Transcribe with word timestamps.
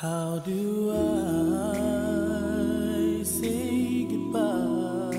How 0.00 0.38
do 0.38 0.92
I 1.74 3.22
say 3.22 4.04
goodbye 4.04 5.12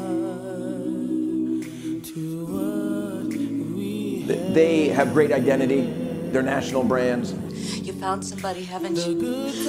to 2.01 2.45
what 2.49 3.27
we 3.75 4.21
had? 4.21 4.55
They 4.55 4.87
have 4.87 5.13
great 5.13 5.31
identity. 5.31 5.81
They're 6.31 6.41
national 6.41 6.83
brands. 6.85 7.33
You 7.77 7.93
found 7.93 8.25
somebody, 8.25 8.63
haven't 8.63 8.97
you? 9.05 9.21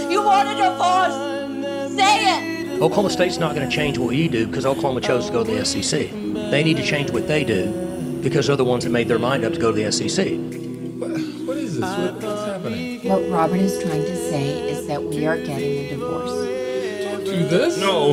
You 0.09 0.23
want 0.23 0.49
a 0.49 0.55
divorce! 0.55 1.93
Say 1.95 2.25
it! 2.25 2.81
Oklahoma 2.81 3.11
State's 3.11 3.37
not 3.37 3.55
going 3.55 3.69
to 3.69 3.77
change 3.77 3.99
what 3.99 4.17
you 4.17 4.31
do 4.31 4.47
because 4.47 4.65
Oklahoma 4.65 5.03
chose 5.03 5.27
to 5.27 5.33
go 5.33 5.45
to 5.45 5.51
the 5.55 5.63
SEC. 5.67 6.11
They 6.51 6.65
need 6.65 6.79
to 6.79 6.83
change 6.83 7.11
what 7.11 7.29
they 7.29 7.45
do 7.45 7.71
because 8.23 8.47
they're 8.47 8.57
the 8.57 8.65
ones 8.65 8.85
that 8.85 8.91
made 8.91 9.09
their 9.09 9.19
mind 9.19 9.45
up 9.45 9.53
to 9.53 9.61
go 9.61 9.73
to 9.73 9.77
the 9.77 9.93
SEC. 9.93 10.39
What 11.47 11.59
is 11.59 11.75
this? 11.79 11.83
What, 11.83 11.91
what's 11.93 11.93
happening? 11.93 12.12
What 12.12 12.12
Robert 13.33 13.61
is 13.61 13.83
trying 13.83 14.03
to 14.05 14.17
say 14.29 14.69
is 14.69 14.87
that 14.87 15.03
we 15.03 15.27
are 15.27 15.39
getting 15.39 15.87
a 15.87 15.89
divorce. 15.89 16.31
Do 17.25 17.49
this? 17.49 17.79
No. 17.79 18.13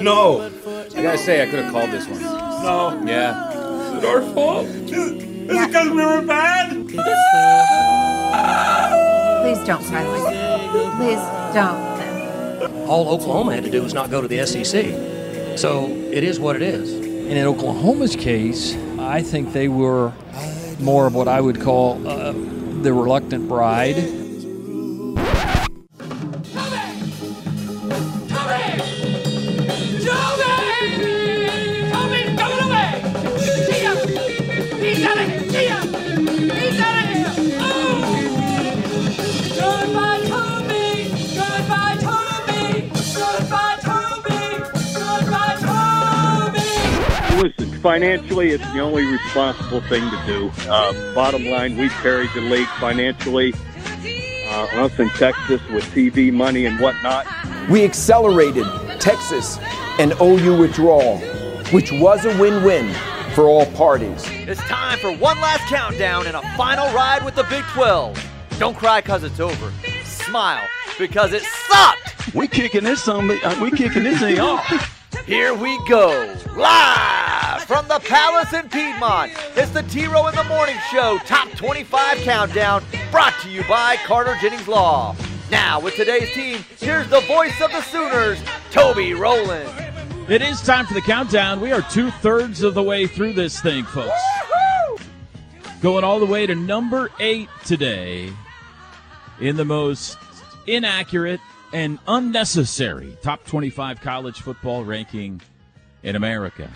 No. 0.00 0.50
I 0.96 1.02
gotta 1.02 1.18
say, 1.18 1.42
I 1.42 1.46
could 1.50 1.64
have 1.64 1.70
called 1.70 1.90
this 1.90 2.08
one. 2.08 2.22
No. 2.22 2.98
Yeah. 3.06 3.50
Is 3.92 4.02
it 4.02 4.08
our 4.08 4.22
fault? 4.32 4.64
Is 4.64 4.90
it 4.90 5.66
because 5.66 5.90
we 5.90 5.96
were 5.96 6.22
bad? 6.22 6.70
Please 9.42 9.66
don't 9.66 9.84
cry 9.84 10.06
like 10.06 10.32
that. 10.32 10.96
Please 10.96 11.20
don't. 11.54 12.88
All 12.88 13.10
Oklahoma 13.10 13.54
had 13.54 13.64
to 13.64 13.70
do 13.70 13.82
was 13.82 13.92
not 13.92 14.10
go 14.10 14.22
to 14.22 14.28
the 14.28 14.46
SEC. 14.46 15.58
So 15.58 15.88
it 15.88 16.24
is 16.24 16.40
what 16.40 16.56
it 16.56 16.62
is. 16.62 16.90
And 16.94 17.36
in 17.36 17.44
Oklahoma's 17.44 18.16
case, 18.16 18.74
I 18.98 19.20
think 19.22 19.52
they 19.52 19.68
were 19.68 20.14
more 20.80 21.06
of 21.06 21.14
what 21.14 21.28
I 21.28 21.38
would 21.42 21.60
call 21.60 22.00
uh, 22.08 22.32
the 22.32 22.94
reluctant 22.94 23.46
bride. 23.46 23.96
Financially, 47.88 48.50
it's 48.50 48.72
the 48.74 48.80
only 48.80 49.02
responsible 49.06 49.80
thing 49.80 50.02
to 50.10 50.22
do. 50.26 50.52
Uh, 50.68 51.14
bottom 51.14 51.46
line, 51.46 51.74
we 51.78 51.88
carried 51.88 52.28
the 52.34 52.40
league 52.42 52.68
financially. 52.78 53.54
Uh, 54.50 54.84
us 54.84 54.98
in 54.98 55.08
Texas 55.10 55.58
with 55.70 55.82
TV 55.84 56.30
money 56.30 56.66
and 56.66 56.78
whatnot. 56.80 57.26
We 57.70 57.84
accelerated 57.84 58.66
Texas 59.00 59.56
and 59.98 60.12
OU 60.20 60.58
withdrawal, 60.58 61.16
which 61.72 61.90
was 61.90 62.26
a 62.26 62.38
win 62.38 62.62
win 62.62 62.94
for 63.34 63.48
all 63.48 63.64
parties. 63.72 64.22
It's 64.28 64.60
time 64.60 64.98
for 64.98 65.10
one 65.16 65.40
last 65.40 65.62
countdown 65.70 66.26
and 66.26 66.36
a 66.36 66.42
final 66.58 66.92
ride 66.92 67.24
with 67.24 67.36
the 67.36 67.44
Big 67.44 67.64
12. 67.72 68.22
Don't 68.58 68.76
cry 68.76 69.00
because 69.00 69.24
it's 69.24 69.40
over. 69.40 69.72
Smile 70.04 70.68
because 70.98 71.32
it 71.32 71.42
sucked. 71.42 72.34
We 72.34 72.48
kicking 72.48 72.84
this 72.84 73.08
on 73.08 73.28
we 73.28 73.70
kicking 73.70 74.02
this 74.02 74.20
thing 74.20 74.40
off. 74.40 74.94
Here 75.24 75.54
we 75.54 75.80
go, 75.88 76.36
live 76.54 77.17
from 77.68 77.86
the 77.86 77.98
Palace 77.98 78.54
in 78.54 78.66
Piedmont. 78.70 79.30
It's 79.54 79.70
the 79.72 79.82
T 79.82 80.06
Row 80.06 80.26
in 80.26 80.34
the 80.34 80.44
Morning 80.44 80.78
Show 80.90 81.18
Top 81.26 81.50
25 81.50 82.16
Countdown, 82.20 82.82
brought 83.10 83.34
to 83.42 83.50
you 83.50 83.62
by 83.68 83.96
Carter 84.06 84.34
Jennings 84.40 84.66
Law. 84.66 85.14
Now, 85.50 85.78
with 85.78 85.94
today's 85.94 86.32
team, 86.32 86.64
here's 86.78 87.10
the 87.10 87.20
voice 87.20 87.60
of 87.60 87.70
the 87.70 87.82
Sooners, 87.82 88.40
Toby 88.70 89.12
Rowland. 89.12 89.68
It 90.30 90.40
is 90.40 90.62
time 90.62 90.86
for 90.86 90.94
the 90.94 91.02
countdown. 91.02 91.60
We 91.60 91.70
are 91.72 91.82
two 91.82 92.10
thirds 92.10 92.62
of 92.62 92.72
the 92.72 92.82
way 92.82 93.06
through 93.06 93.34
this 93.34 93.60
thing, 93.60 93.84
folks. 93.84 94.18
Going 95.82 96.04
all 96.04 96.20
the 96.20 96.26
way 96.26 96.46
to 96.46 96.54
number 96.54 97.10
eight 97.20 97.50
today 97.66 98.32
in 99.42 99.56
the 99.56 99.66
most 99.66 100.16
inaccurate 100.66 101.40
and 101.74 101.98
unnecessary 102.08 103.14
top 103.20 103.44
25 103.44 104.00
college 104.00 104.40
football 104.40 104.84
ranking 104.86 105.42
in 106.02 106.16
America. 106.16 106.70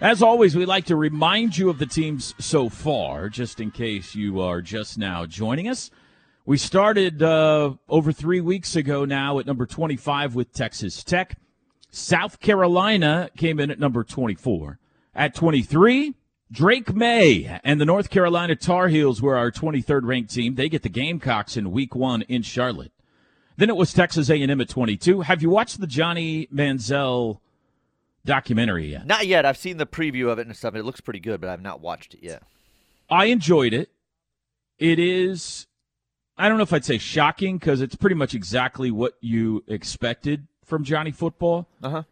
As 0.00 0.22
always, 0.22 0.56
we 0.56 0.66
like 0.66 0.86
to 0.86 0.96
remind 0.96 1.56
you 1.56 1.70
of 1.70 1.78
the 1.78 1.86
teams 1.86 2.34
so 2.38 2.68
far, 2.68 3.28
just 3.28 3.60
in 3.60 3.70
case 3.70 4.14
you 4.14 4.40
are 4.40 4.60
just 4.60 4.98
now 4.98 5.24
joining 5.24 5.68
us. 5.68 5.90
We 6.44 6.58
started 6.58 7.22
uh, 7.22 7.74
over 7.88 8.12
three 8.12 8.40
weeks 8.40 8.74
ago 8.74 9.04
now 9.04 9.38
at 9.38 9.46
number 9.46 9.66
25 9.66 10.34
with 10.34 10.52
Texas 10.52 11.04
Tech. 11.04 11.38
South 11.90 12.40
Carolina 12.40 13.30
came 13.36 13.60
in 13.60 13.70
at 13.70 13.78
number 13.78 14.02
24. 14.02 14.80
At 15.14 15.32
23, 15.32 16.14
Drake 16.50 16.92
Maye 16.92 17.60
and 17.62 17.80
the 17.80 17.84
North 17.84 18.10
Carolina 18.10 18.56
Tar 18.56 18.88
Heels 18.88 19.22
were 19.22 19.36
our 19.36 19.52
23rd 19.52 20.00
ranked 20.02 20.34
team. 20.34 20.56
They 20.56 20.68
get 20.68 20.82
the 20.82 20.88
Gamecocks 20.88 21.56
in 21.56 21.70
week 21.70 21.94
one 21.94 22.22
in 22.22 22.42
Charlotte. 22.42 22.92
Then 23.56 23.70
it 23.70 23.76
was 23.76 23.92
Texas 23.92 24.28
A&M 24.28 24.60
at 24.60 24.68
22. 24.68 25.20
Have 25.20 25.40
you 25.40 25.50
watched 25.50 25.80
the 25.80 25.86
Johnny 25.86 26.48
Manziel 26.52 27.38
documentary 28.24 28.92
yet? 28.92 29.06
Not 29.06 29.26
yet. 29.26 29.44
I've 29.46 29.56
seen 29.56 29.76
the 29.76 29.86
preview 29.86 30.30
of 30.30 30.38
it 30.38 30.46
and 30.46 30.56
stuff. 30.56 30.74
It 30.74 30.84
looks 30.84 31.00
pretty 31.00 31.20
good, 31.20 31.40
but 31.40 31.50
I've 31.50 31.62
not 31.62 31.80
watched 31.80 32.14
it 32.14 32.22
yet. 32.22 32.42
I 33.10 33.26
enjoyed 33.26 33.72
it. 33.72 33.90
It 34.78 34.98
is, 34.98 35.66
I 36.36 36.48
don't 36.48 36.56
know 36.56 36.64
if 36.64 36.72
I'd 36.72 36.84
say 36.84 36.98
shocking 36.98 37.58
because 37.58 37.80
it's 37.80 37.94
pretty 37.94 38.16
much 38.16 38.34
exactly 38.34 38.90
what 38.90 39.14
you 39.20 39.62
expected 39.68 40.46
from 40.64 40.84
Johnny 40.84 41.12
Football. 41.12 41.68
Uh 41.82 41.90
huh. 41.90 42.02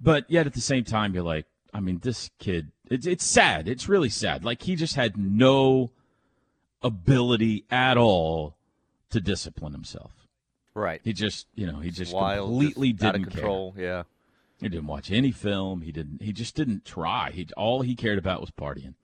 But 0.00 0.30
yet 0.30 0.46
at 0.46 0.54
the 0.54 0.60
same 0.60 0.84
time, 0.84 1.14
you're 1.14 1.22
like, 1.22 1.46
I 1.74 1.80
mean, 1.80 1.98
this 2.02 2.30
kid, 2.38 2.70
it's, 2.90 3.06
it's 3.06 3.24
sad. 3.24 3.68
It's 3.68 3.88
really 3.88 4.08
sad. 4.08 4.44
Like 4.44 4.62
he 4.62 4.76
just 4.76 4.94
had 4.94 5.18
no 5.18 5.90
ability 6.82 7.64
at 7.70 7.96
all 7.96 8.56
to 9.10 9.20
discipline 9.20 9.72
himself. 9.72 10.12
Right. 10.74 11.00
He 11.02 11.12
just, 11.12 11.46
you 11.54 11.66
know, 11.66 11.80
he 11.80 11.90
just 11.90 12.14
wild, 12.14 12.48
completely 12.48 12.92
just 12.92 13.12
didn't 13.12 13.30
control. 13.30 13.72
care. 13.72 13.84
Yeah. 13.84 14.02
He 14.60 14.68
didn't 14.68 14.86
watch 14.86 15.10
any 15.10 15.32
film. 15.32 15.82
He 15.82 15.92
didn't. 15.92 16.22
He 16.22 16.32
just 16.32 16.54
didn't 16.54 16.84
try. 16.84 17.30
He 17.30 17.46
all 17.56 17.82
he 17.82 17.94
cared 17.94 18.18
about 18.18 18.40
was 18.40 18.50
partying 18.50 18.94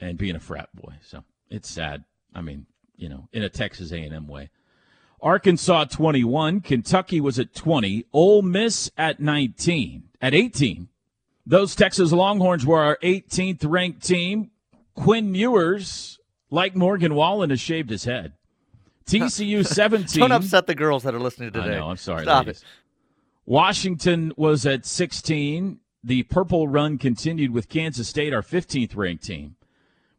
and 0.00 0.18
being 0.18 0.36
a 0.36 0.40
frat 0.40 0.68
boy. 0.74 0.94
So 1.02 1.24
it's 1.50 1.70
sad. 1.70 2.04
I 2.34 2.42
mean, 2.42 2.66
you 2.96 3.08
know, 3.08 3.28
in 3.32 3.42
a 3.42 3.48
Texas 3.48 3.92
A&M 3.92 4.26
way. 4.28 4.50
Arkansas 5.20 5.84
21, 5.86 6.60
Kentucky 6.60 7.20
was 7.20 7.40
at 7.40 7.52
20, 7.52 8.04
Ole 8.12 8.42
Miss 8.42 8.88
at 8.96 9.18
19, 9.18 10.04
at 10.22 10.32
18. 10.32 10.88
Those 11.44 11.74
Texas 11.74 12.12
Longhorns 12.12 12.64
were 12.64 12.80
our 12.80 12.98
18th 13.02 13.68
ranked 13.68 14.06
team. 14.06 14.50
Quinn 14.94 15.34
Ewers, 15.34 16.20
like 16.50 16.76
Morgan 16.76 17.14
Wallen, 17.14 17.50
has 17.50 17.58
shaved 17.60 17.90
his 17.90 18.04
head. 18.04 18.34
TCU 19.06 19.66
17. 19.66 20.20
Don't 20.20 20.30
upset 20.30 20.66
the 20.66 20.74
girls 20.74 21.02
that 21.02 21.14
are 21.14 21.20
listening 21.20 21.50
today. 21.50 21.76
I 21.76 21.78
know. 21.78 21.88
I'm 21.88 21.96
sorry, 21.96 22.22
Stop 22.22 22.46
ladies. 22.46 22.62
it. 22.62 22.68
Washington 23.48 24.30
was 24.36 24.66
at 24.66 24.84
16. 24.84 25.78
The 26.04 26.22
purple 26.24 26.68
run 26.68 26.98
continued 26.98 27.50
with 27.50 27.70
Kansas 27.70 28.06
State, 28.06 28.34
our 28.34 28.42
15th 28.42 28.94
ranked 28.94 29.24
team. 29.24 29.56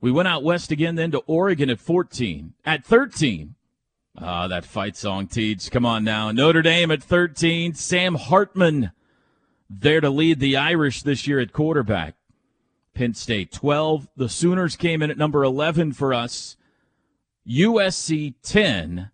We 0.02 0.12
went 0.12 0.28
out 0.28 0.44
west 0.44 0.72
again, 0.72 0.96
then 0.96 1.12
to 1.12 1.20
Oregon 1.20 1.70
at 1.70 1.80
14. 1.80 2.56
At 2.66 2.84
13, 2.84 3.54
ah, 4.18 4.48
that 4.48 4.66
fight 4.66 4.98
song, 4.98 5.28
Teach. 5.28 5.70
Come 5.70 5.86
on 5.86 6.04
now. 6.04 6.32
Notre 6.32 6.64
Dame 6.64 6.90
at 6.90 7.04
13. 7.04 7.76
Sam 7.76 8.16
Hartman 8.16 8.94
there 9.70 10.02
to 10.02 10.10
lead 10.10 10.40
the 10.40 10.58
Irish 10.58 11.04
this 11.04 11.28
year 11.28 11.40
at 11.40 11.54
quarterback. 11.54 12.16
Penn 12.96 13.14
State 13.14 13.52
12. 13.52 14.08
The 14.16 14.28
Sooners 14.28 14.76
came 14.76 15.04
in 15.04 15.12
at 15.12 15.20
number 15.20 15.44
11 15.44 15.94
for 15.94 16.16
us. 16.16 16.58
USC 17.48 18.34
10. 18.42 19.12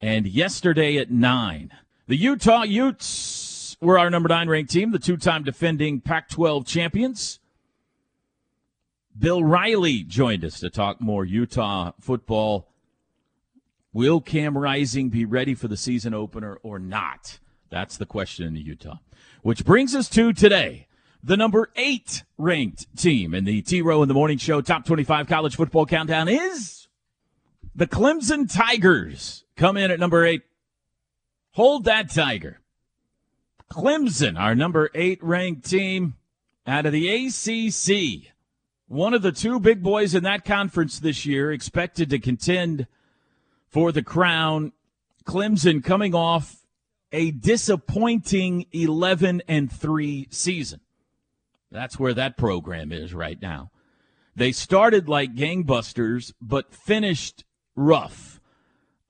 And 0.00 0.26
yesterday 0.26 0.96
at 0.96 1.10
9. 1.10 1.70
The 2.06 2.16
Utah 2.16 2.62
Utes 2.62 3.47
were 3.80 3.98
our 3.98 4.10
number 4.10 4.28
9 4.28 4.48
ranked 4.48 4.72
team, 4.72 4.90
the 4.90 4.98
two 4.98 5.16
time 5.16 5.44
defending 5.44 6.00
Pac 6.00 6.28
12 6.28 6.66
champions. 6.66 7.40
Bill 9.18 9.42
Riley 9.42 10.04
joined 10.04 10.44
us 10.44 10.60
to 10.60 10.70
talk 10.70 11.00
more 11.00 11.24
Utah 11.24 11.92
football. 12.00 12.68
Will 13.92 14.20
Cam 14.20 14.56
Rising 14.56 15.08
be 15.08 15.24
ready 15.24 15.54
for 15.54 15.66
the 15.66 15.76
season 15.76 16.14
opener 16.14 16.58
or 16.62 16.78
not? 16.78 17.40
That's 17.70 17.96
the 17.96 18.06
question 18.06 18.46
in 18.46 18.56
Utah. 18.56 18.98
Which 19.42 19.64
brings 19.64 19.94
us 19.94 20.08
to 20.10 20.32
today. 20.32 20.86
The 21.22 21.36
number 21.36 21.70
eight 21.74 22.22
ranked 22.36 22.96
team 22.96 23.34
in 23.34 23.44
the 23.44 23.60
T 23.62 23.82
Row 23.82 24.02
in 24.02 24.08
the 24.08 24.14
Morning 24.14 24.38
Show 24.38 24.60
Top 24.60 24.84
25 24.84 25.26
College 25.26 25.56
Football 25.56 25.86
Countdown 25.86 26.28
is 26.28 26.86
the 27.74 27.88
Clemson 27.88 28.52
Tigers. 28.52 29.44
Come 29.56 29.76
in 29.76 29.90
at 29.90 29.98
number 29.98 30.24
eight. 30.24 30.42
Hold 31.52 31.84
that 31.84 32.10
tiger. 32.12 32.60
Clemson, 33.70 34.38
our 34.38 34.54
number 34.54 34.90
eight 34.94 35.22
ranked 35.22 35.68
team 35.68 36.14
out 36.66 36.86
of 36.86 36.92
the 36.92 37.08
ACC. 37.08 38.32
One 38.86 39.12
of 39.12 39.22
the 39.22 39.32
two 39.32 39.60
big 39.60 39.82
boys 39.82 40.14
in 40.14 40.22
that 40.24 40.44
conference 40.44 40.98
this 40.98 41.26
year 41.26 41.52
expected 41.52 42.08
to 42.10 42.18
contend 42.18 42.86
for 43.66 43.92
the 43.92 44.02
crown. 44.02 44.72
Clemson 45.24 45.84
coming 45.84 46.14
off 46.14 46.64
a 47.12 47.30
disappointing 47.30 48.66
11 48.72 49.42
and 49.46 49.70
3 49.70 50.28
season. 50.30 50.80
That's 51.70 51.98
where 51.98 52.14
that 52.14 52.38
program 52.38 52.92
is 52.92 53.12
right 53.12 53.40
now. 53.40 53.70
They 54.34 54.52
started 54.52 55.08
like 55.08 55.34
gangbusters, 55.34 56.32
but 56.40 56.72
finished 56.72 57.44
rough. 57.74 58.40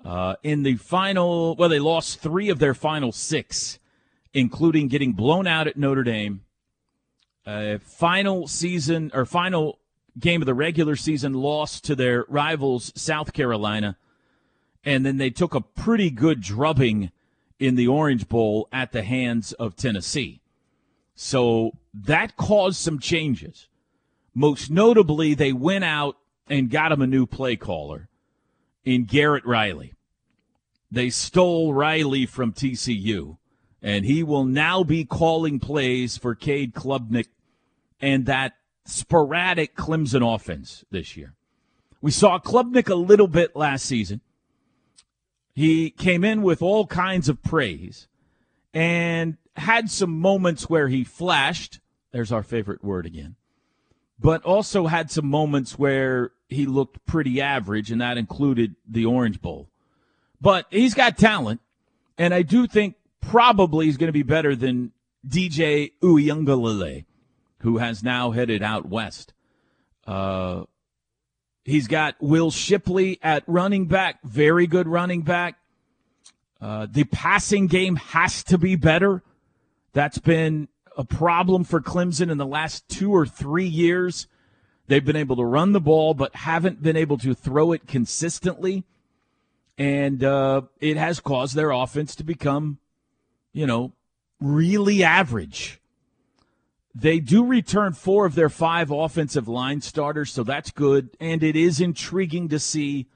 Uh, 0.05 0.37
in 0.43 0.63
the 0.63 0.77
final, 0.77 1.55
well, 1.57 1.69
they 1.69 1.79
lost 1.79 2.21
three 2.21 2.49
of 2.49 2.59
their 2.59 2.75
final 2.75 3.13
six, 3.13 3.78
including 4.39 4.89
getting 4.89 5.13
blown 5.13 5.47
out 5.47 5.67
at 5.67 5.77
Notre 5.77 6.05
Dame. 6.05 6.43
Final 7.81 8.47
season 8.47 9.11
or 9.13 9.25
final 9.25 9.79
game 10.19 10.43
of 10.43 10.47
the 10.47 10.55
regular 10.55 10.97
season 10.97 11.33
lost 11.33 11.85
to 11.85 11.95
their 11.95 12.25
rivals, 12.29 12.93
South 12.95 13.33
Carolina. 13.33 13.97
And 14.85 15.05
then 15.05 15.17
they 15.17 15.31
took 15.31 15.55
a 15.55 15.61
pretty 15.61 16.11
good 16.11 16.41
drubbing 16.41 17.11
in 17.59 17.75
the 17.75 17.89
Orange 17.89 18.29
Bowl 18.29 18.69
at 18.73 18.93
the 18.93 19.03
hands 19.03 19.53
of 19.55 19.77
Tennessee. 19.77 20.41
So 21.15 21.73
that 21.93 22.37
caused 22.37 22.77
some 22.77 23.01
changes. 23.01 23.67
Most 24.35 24.71
notably, 24.71 25.35
they 25.35 25.53
went 25.53 25.85
out 25.85 26.17
and 26.49 26.71
got 26.71 26.93
him 26.93 27.03
a 27.03 27.07
new 27.09 27.27
play 27.27 27.57
caller 27.57 28.09
in 28.85 29.05
Garrett 29.05 29.45
Riley. 29.45 29.95
They 30.91 31.11
stole 31.11 31.75
Riley 31.75 32.25
from 32.25 32.53
TCU, 32.53 33.38
and 33.83 34.05
he 34.05 34.23
will 34.23 34.45
now 34.45 34.83
be 34.83 35.05
calling 35.05 35.59
plays 35.59 36.17
for 36.17 36.35
Cade 36.35 36.75
Klubnik 36.75 37.29
and 38.01 38.27
that 38.27 38.55
sporadic 38.85 39.77
Clemson 39.77 40.35
offense 40.35 40.85
this 40.91 41.17
year. 41.17 41.35
We 42.01 42.11
saw 42.11 42.39
Klubnik 42.39 42.89
a 42.89 42.95
little 42.95 43.29
bit 43.29 43.57
last 43.57 43.85
season. 43.85 44.21
He 45.55 45.91
came 45.91 46.25
in 46.25 46.43
with 46.43 46.63
all 46.63 46.87
kinds 46.87 47.29
of 47.29 47.43
praise 47.43 48.07
and 48.73 49.37
had 49.57 49.91
some 49.91 50.21
moments 50.21 50.71
where 50.71 50.89
he 50.89 51.03
flashed. 51.03 51.81
There's 52.13 52.31
our 52.31 52.45
favorite 52.45 52.85
word 52.85 53.07
again. 53.07 53.35
But 54.21 54.45
also 54.45 54.87
had 54.87 55.11
some 55.11 55.27
moments 55.27 55.79
where 55.79 56.33
he 56.49 56.67
looked 56.67 57.05
pretty 57.07 57.41
average, 57.41 57.91
and 57.91 58.01
that 58.01 58.19
included 58.19 58.75
the 58.89 59.05
Orange 59.05 59.41
Bowl. 59.41 59.69
But 60.41 60.67
he's 60.71 60.95
got 60.95 61.19
talent, 61.19 61.61
and 62.17 62.33
I 62.33 62.43
do 62.43 62.67
think 62.67 62.95
probably 63.21 63.89
is 63.89 63.97
going 63.97 64.09
to 64.09 64.13
be 64.13 64.23
better 64.23 64.55
than 64.57 64.93
DJ 65.27 65.93
Uiagalelei, 66.03 67.05
who 67.61 67.79
has 67.79 68.03
now 68.03 68.31
headed 68.31 68.63
out 68.63 68.89
west. 68.89 69.35
Uh, 70.07 70.65
he's 71.65 71.87
got 71.87 72.17
Will 72.21 72.51
Shipley 72.51 73.19
at 73.23 73.45
running 73.47 73.87
back, 73.87 74.23
very 74.23 74.67
good 74.67 74.89
running 74.89 75.23
back. 75.23 75.59
Uh, 76.61 76.87
the 76.91 77.05
passing 77.05 77.67
game 77.67 77.97
has 77.97 78.43
to 78.45 78.59
be 78.59 78.75
better. 78.75 79.23
That's 79.93 80.19
been 80.19 80.69
a 80.97 81.05
problem 81.05 81.65
for 81.65 81.81
Clemson 81.81 82.31
in 82.31 82.39
the 82.39 82.47
last 82.47 82.89
two 82.89 83.13
or 83.13 83.27
three 83.27 83.67
years. 83.67 84.27
They've 84.89 85.05
been 85.05 85.17
able 85.17 85.37
to 85.37 85.45
run 85.45 85.73
the 85.73 85.81
ball, 85.81 86.15
but 86.15 86.35
haven't 86.35 86.83
been 86.83 86.97
able 86.97 87.19
to 87.19 87.35
throw 87.35 87.73
it 87.73 87.87
consistently. 87.87 88.85
And 89.77 90.25
uh, 90.25 90.63
it 90.81 90.97
has 90.97 91.21
caused 91.21 91.55
their 91.55 91.71
offense 91.71 92.17
to 92.17 92.25
become, 92.25 92.79
you 93.53 93.67
know, 93.67 93.93
really 94.41 95.03
average. 95.03 95.81
They 96.95 97.21
do 97.21 97.45
return 97.45 97.93
four 97.93 98.27
of 98.27 98.35
their 98.35 98.49
five 98.49 98.91
offensive 98.91 99.47
line 99.47 99.81
starters, 99.81 100.33
so 100.33 100.43
that's 100.43 100.71
good. 100.71 101.11
And 101.21 101.43
it 101.43 101.55
is 101.55 101.81
intriguing 101.81 102.49
to 102.49 102.59
see 102.59 103.07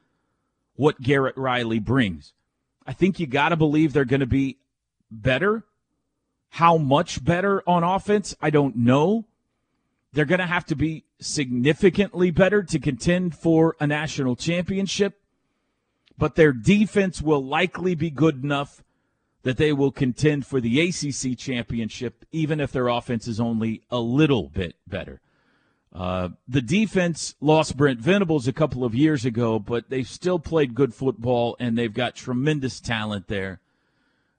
what 0.76 1.00
Garrett 1.00 1.37
Riley 1.37 1.79
brings. 1.79 2.32
I 2.87 2.93
think 2.93 3.19
you 3.19 3.26
got 3.26 3.50
to 3.50 3.56
believe 3.56 3.93
they're 3.93 4.05
going 4.05 4.20
to 4.20 4.26
be 4.26 4.58
better. 5.11 5.64
How 6.50 6.76
much 6.76 7.25
better 7.25 7.62
on 7.67 7.82
offense, 7.82 8.37
I 8.40 8.50
don't 8.50 8.76
know. 8.76 9.25
They're 10.12 10.26
going 10.26 10.40
to 10.40 10.46
have 10.46 10.67
to 10.67 10.76
be 10.76 11.05
significantly 11.20 12.31
better 12.31 12.62
to 12.62 12.78
contend 12.78 13.35
for 13.35 13.76
a 13.81 13.87
national 13.87 14.37
championship, 14.37 15.20
but 16.19 16.35
their 16.35 16.52
defense 16.52 17.23
will 17.23 17.43
likely 17.43 17.94
be 17.94 18.11
good 18.11 18.44
enough 18.44 18.82
that 19.43 19.56
they 19.56 19.73
will 19.73 19.91
contend 19.91 20.47
for 20.47 20.61
the 20.61 20.81
ACC 20.81 21.37
championship, 21.37 22.25
even 22.31 22.61
if 22.61 22.73
their 22.73 22.89
offense 22.89 23.27
is 23.27 23.41
only 23.41 23.83
a 23.91 23.99
little 23.99 24.49
bit 24.49 24.77
better. 24.87 25.21
Uh, 25.94 26.31
the 26.49 26.62
defense 26.62 27.35
lost 27.41 27.77
Brent 27.77 28.00
Venables 28.00 28.49
a 28.49 28.53
couple 28.53 28.85
of 28.85 28.94
years 28.94 29.25
ago, 29.25 29.59
but 29.59 29.91
they've 29.91 30.09
still 30.09 30.39
played 30.39 30.75
good 30.75 30.94
football 30.94 31.55
and 31.61 31.77
they've 31.77 31.93
got 31.93 32.15
tremendous 32.15 32.81
talent 32.81 33.29
there. 33.29 33.61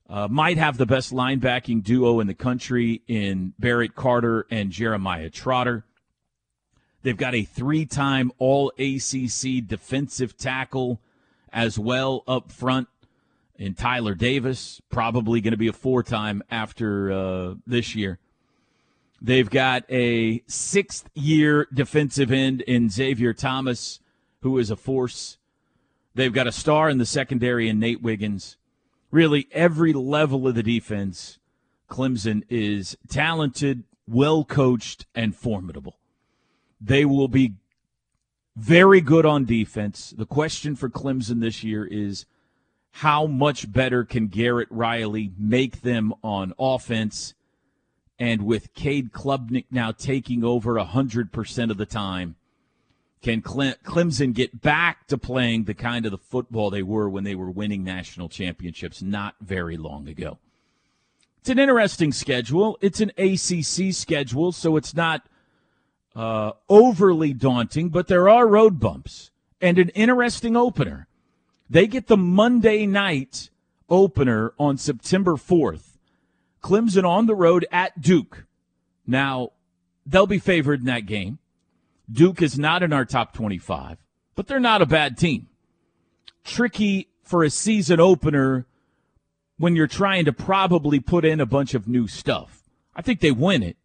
Uh, 0.10 0.28
might 0.28 0.58
have 0.58 0.78
the 0.78 0.86
best 0.86 1.14
linebacking 1.14 1.84
duo 1.84 2.20
in 2.20 2.28
the 2.28 2.34
country 2.34 3.02
in 3.08 3.54
Barrett 3.60 3.96
Carter 3.96 4.48
and 4.50 4.72
Jeremiah 4.72 5.30
Trotter. 5.30 5.86
They've 7.04 7.18
got 7.18 7.36
a 7.36 7.44
three 7.44 7.86
time 7.86 8.32
All 8.40 8.72
ACC 8.80 9.66
defensive 9.66 10.38
tackle 10.38 11.00
as 11.52 11.78
well 11.78 12.24
up 12.28 12.52
front 12.52 12.88
in 13.58 13.76
Tyler 13.76 14.16
Davis, 14.16 14.82
probably 14.90 15.42
going 15.42 15.52
to 15.52 15.58
be 15.58 15.68
a 15.68 15.74
four 15.74 16.04
time 16.04 16.44
after 16.50 17.12
uh, 17.12 17.56
this 17.66 17.96
year. 17.96 18.20
They've 19.22 19.50
got 19.50 19.84
a 19.90 20.44
sixth 20.48 21.10
year 21.14 21.68
defensive 21.74 22.32
end 22.32 22.62
in 22.62 22.90
Xavier 22.90 23.34
Thomas, 23.34 24.00
who 24.42 24.58
is 24.58 24.70
a 24.70 24.76
force. 24.76 25.38
They've 26.16 26.34
got 26.34 26.48
a 26.48 26.52
star 26.52 26.90
in 26.90 26.98
the 26.98 27.06
secondary 27.06 27.70
in 27.70 27.80
Nate 27.80 28.02
Wiggins. 28.02 28.58
Really, 29.12 29.48
every 29.52 29.94
level 29.94 30.48
of 30.48 30.56
the 30.56 30.64
defense, 30.64 31.40
Clemson 31.90 32.44
is 32.50 32.98
talented, 33.08 33.84
well 34.08 34.44
coached, 34.44 35.06
and 35.16 35.36
formidable. 35.36 35.98
They 36.82 37.06
will 37.06 37.28
be 37.28 37.54
very 38.56 39.00
good 39.00 39.26
on 39.26 39.46
defense. 39.46 40.14
The 40.16 40.26
question 40.26 40.76
for 40.76 40.90
Clemson 40.90 41.40
this 41.40 41.64
year 41.64 41.86
is 41.86 42.26
how 42.98 43.26
much 43.26 43.72
better 43.72 44.04
can 44.04 44.28
Garrett 44.28 44.68
Riley 44.70 45.32
make 45.36 45.82
them 45.82 46.14
on 46.24 46.54
offense? 46.60 47.34
And 48.20 48.46
with 48.46 48.76
Cade 48.76 49.12
Klubnik 49.12 49.66
now 49.72 49.92
taking 49.92 50.44
over 50.44 50.76
100% 50.76 51.72
of 51.72 51.78
the 51.78 51.88
time, 51.88 52.36
can 53.24 53.42
Clemson 53.42 54.34
get 54.34 54.62
back 54.62 55.08
to 55.08 55.18
playing 55.18 55.64
the 55.64 55.74
kind 55.74 56.06
of 56.06 56.12
the 56.12 56.20
football 56.20 56.70
they 56.70 56.84
were 56.84 57.10
when 57.10 57.24
they 57.24 57.34
were 57.34 57.50
winning 57.50 57.84
national 57.84 58.30
championships 58.30 59.02
not 59.02 59.36
very 59.42 59.76
long 59.76 60.08
ago? 60.08 60.38
It's 61.40 61.50
an 61.50 61.58
interesting 61.58 62.12
schedule. 62.12 62.78
It's 62.80 63.02
an 63.02 63.12
ACC 63.18 63.92
schedule, 63.94 64.52
so 64.52 64.78
it's 64.78 64.94
not 64.94 65.26
uh, 66.16 66.52
overly 66.70 67.34
daunting, 67.34 67.90
but 67.90 68.08
there 68.08 68.30
are 68.30 68.48
road 68.48 68.80
bumps 68.80 69.32
and 69.60 69.80
an 69.80 69.90
interesting 69.90 70.56
opener. 70.56 71.08
They 71.74 71.88
get 71.88 72.06
the 72.06 72.18
Monday 72.18 72.86
night 72.86 73.50
opener 73.90 74.54
on 74.60 74.78
September 74.78 75.34
4th. 75.34 75.98
Clemson 76.62 77.04
on 77.04 77.26
the 77.26 77.34
road 77.34 77.66
at 77.72 78.00
Duke. 78.00 78.46
Now, 79.08 79.54
they'll 80.06 80.28
be 80.28 80.38
favored 80.38 80.82
in 80.82 80.86
that 80.86 81.08
game. 81.08 81.40
Duke 82.12 82.44
is 82.44 82.60
not 82.60 82.84
in 82.84 82.94
our 82.94 83.06
top 83.06 83.34
25, 83.34 83.98
but 84.36 84.46
they're 84.46 84.60
not 84.60 84.84
a 84.84 84.86
bad 84.86 85.18
team. 85.18 85.48
Tricky 86.44 87.08
for 87.24 87.44
a 87.44 87.50
season 87.50 88.00
opener 88.00 88.68
when 89.58 89.76
you're 89.76 89.88
trying 89.88 90.26
to 90.26 90.32
probably 90.32 91.00
put 91.00 91.26
in 91.26 91.42
a 91.42 91.48
bunch 91.48 91.74
of 91.74 91.88
new 91.88 92.08
stuff. 92.08 92.70
I 92.96 93.02
think 93.02 93.20
they 93.20 93.32
win 93.32 93.64
it, 93.64 93.78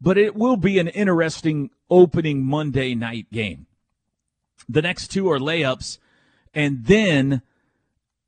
but 0.00 0.16
it 0.16 0.36
will 0.36 0.56
be 0.56 0.78
an 0.78 0.86
interesting 0.86 1.70
opening 1.90 2.44
Monday 2.44 2.94
night 2.94 3.26
game. 3.32 3.66
The 4.68 4.82
next 4.82 5.08
two 5.08 5.28
are 5.28 5.40
layups, 5.40 5.98
and 6.56 6.86
then 6.86 7.42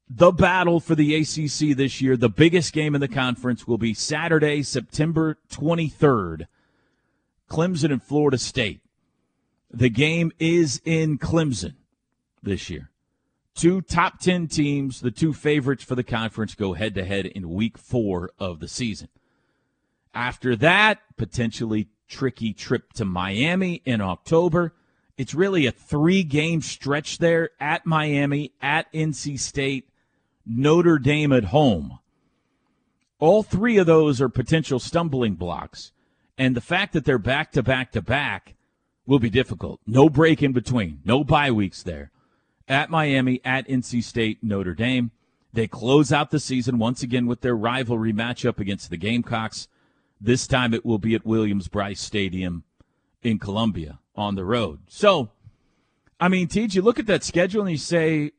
the 0.09 0.31
battle 0.31 0.81
for 0.81 0.95
the 0.95 1.15
ACC 1.17 1.77
this 1.77 2.01
year, 2.03 2.15
the 2.15 2.29
biggest 2.29 2.75
game 2.75 2.95
in 2.95 3.01
the 3.01 3.09
conference, 3.09 3.67
will 3.67 3.79
be 3.79 3.95
Saturday, 3.95 4.63
September 4.63 5.39
23rd. 5.51 6.47
Clemson 7.51 7.91
and 7.91 8.03
Florida 8.03 8.37
State. 8.37 8.81
The 9.71 9.89
game 9.89 10.31
is 10.39 10.83
in 10.85 11.19
Clemson 11.19 11.75
this 12.43 12.69
year. 12.69 12.91
Two 13.55 13.81
top 13.81 14.21
10 14.21 14.47
teams, 14.47 15.01
the 15.01 15.11
two 15.11 15.33
favorites 15.33 15.83
for 15.83 15.95
the 15.95 16.05
conference, 16.05 16.55
go 16.55 16.75
head 16.75 16.95
to 16.95 17.05
head 17.05 17.25
in 17.25 17.51
week 17.51 17.79
four 17.79 18.31
of 18.39 18.61
the 18.61 18.69
season. 18.69 19.09
After 20.15 20.55
that, 20.57 21.01
potentially 21.17 21.89
tricky 22.07 22.53
trip 22.53 22.93
to 22.95 23.07
Miami 23.07 23.83
in 23.87 24.03
October. 24.03 24.75
It's 25.19 25.35
really 25.35 25.67
a 25.67 25.73
three 25.73 26.23
game 26.23 26.63
stretch 26.63 27.19
there 27.19 27.51
at 27.59 27.85
Miami, 27.85 28.53
at 28.63 28.91
NC 28.93 29.39
State, 29.41 29.89
Notre 30.47 31.01
Dame 31.01 31.33
at 31.33 31.47
home. 31.47 31.99
All 33.19 33.43
three 33.43 33.79
of 33.79 33.87
those 33.87 34.21
are 34.21 34.29
potential 34.29 34.79
stumbling 34.79 35.35
blocks. 35.35 35.91
And 36.39 36.55
the 36.55 36.61
fact 36.61 36.93
that 36.93 37.05
they're 37.05 37.19
back 37.19 37.51
to 37.53 37.65
back 37.65 37.91
to 37.93 38.01
back 38.01 38.55
will 39.07 39.19
be 39.19 39.29
difficult. 39.29 39.81
No 39.89 40.09
break 40.09 40.41
in 40.41 40.53
between, 40.53 41.01
no 41.05 41.25
bye 41.25 41.51
weeks 41.51 41.83
there. 41.83 42.13
At 42.69 42.89
Miami, 42.89 43.41
at 43.45 43.67
NC 43.67 44.05
State, 44.05 44.39
Notre 44.41 44.75
Dame. 44.75 45.11
They 45.53 45.67
close 45.67 46.13
out 46.13 46.31
the 46.31 46.39
season 46.39 46.79
once 46.79 47.03
again 47.03 47.27
with 47.27 47.41
their 47.41 47.57
rivalry 47.57 48.13
matchup 48.13 48.61
against 48.61 48.91
the 48.91 48.97
Gamecocks. 48.97 49.67
This 50.21 50.47
time 50.47 50.73
it 50.73 50.87
will 50.87 50.99
be 50.99 51.17
at 51.17 51.27
Williams-Brice 51.27 52.01
Stadium 52.01 52.63
in 53.23 53.41
Columbia 53.41 53.99
on 54.19 54.35
the 54.35 54.45
road. 54.45 54.81
So, 54.89 55.31
I 56.21 56.29
mean, 56.29 56.49
Tej, 56.49 56.69
you 56.73 56.83
look 56.83 56.99
at 56.99 57.07
that 57.07 57.25
schedule 57.25 57.63
and 57.63 57.71
you 57.71 57.79
say, 57.79 58.33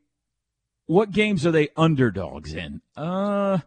what 0.86 1.10
games 1.10 1.46
are 1.46 1.50
they 1.50 1.68
underdogs 1.76 2.52
in? 2.54 2.80
Uh, 2.96 3.58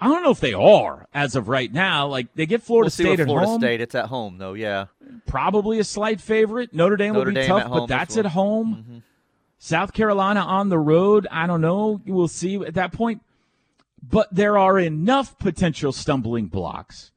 I 0.00 0.08
don't 0.08 0.22
know 0.22 0.30
if 0.30 0.40
they 0.40 0.54
are 0.54 1.06
as 1.12 1.36
of 1.36 1.48
right 1.48 1.70
now. 1.72 2.06
Like 2.06 2.34
they 2.34 2.46
get 2.46 2.62
Florida 2.62 2.86
we'll 2.86 2.90
State 2.90 3.20
at 3.20 3.26
Florida 3.26 3.46
home, 3.46 3.60
State. 3.60 3.80
It's 3.80 3.94
at 3.94 4.06
home 4.06 4.38
though. 4.38 4.54
Yeah. 4.54 4.86
probably 5.26 5.78
a 5.78 5.84
slight 5.84 6.20
favorite. 6.20 6.72
Notre 6.72 6.96
Dame 6.96 7.12
Notre 7.12 7.26
will 7.26 7.34
be 7.34 7.40
Dame 7.40 7.48
tough, 7.48 7.70
but 7.70 7.86
that's 7.86 8.16
well. 8.16 8.26
at 8.26 8.32
home. 8.32 9.02
South 9.58 9.92
Carolina 9.92 10.40
on 10.40 10.70
the 10.70 10.78
road. 10.78 11.26
I 11.30 11.46
don't 11.46 11.60
know. 11.60 12.00
We'll 12.06 12.28
see 12.28 12.56
at 12.64 12.74
that 12.74 12.92
point. 12.92 13.22
But 14.02 14.34
there 14.34 14.56
are 14.56 14.78
enough 14.78 15.38
potential 15.38 15.92
stumbling 15.92 16.46
blocks 16.46 17.10